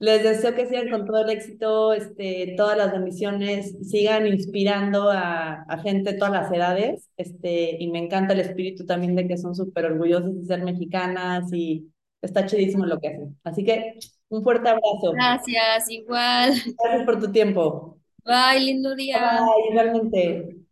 Les 0.00 0.22
deseo 0.22 0.54
que 0.54 0.66
sigan 0.66 0.90
con 0.90 1.06
todo 1.06 1.22
el 1.22 1.30
éxito, 1.30 1.92
este, 1.92 2.54
todas 2.56 2.76
las 2.76 2.92
bendiciones, 2.92 3.76
sigan 3.88 4.26
inspirando 4.26 5.10
a, 5.10 5.62
a, 5.62 5.78
gente 5.78 6.12
de 6.12 6.18
todas 6.18 6.32
las 6.32 6.52
edades, 6.52 7.08
este, 7.16 7.76
y 7.80 7.90
me 7.90 8.00
encanta 8.00 8.34
el 8.34 8.40
espíritu 8.40 8.84
también 8.84 9.14
de 9.14 9.26
que 9.28 9.38
son 9.38 9.54
súper 9.54 9.86
orgullosos 9.86 10.34
de 10.34 10.46
ser 10.46 10.62
mexicanas 10.64 11.52
y 11.52 11.88
está 12.20 12.44
chidísimo 12.46 12.86
lo 12.86 12.98
que 12.98 13.08
hacen. 13.08 13.38
Así 13.44 13.64
que 13.64 13.94
un 14.28 14.42
fuerte 14.42 14.68
abrazo. 14.68 15.12
Gracias, 15.12 15.90
igual. 15.90 16.52
Gracias 16.82 17.04
por 17.04 17.20
tu 17.20 17.30
tiempo. 17.30 17.98
Bye, 18.24 18.60
lindo 18.60 18.94
día. 18.94 19.40
Bye, 19.40 19.70
igualmente. 19.70 20.63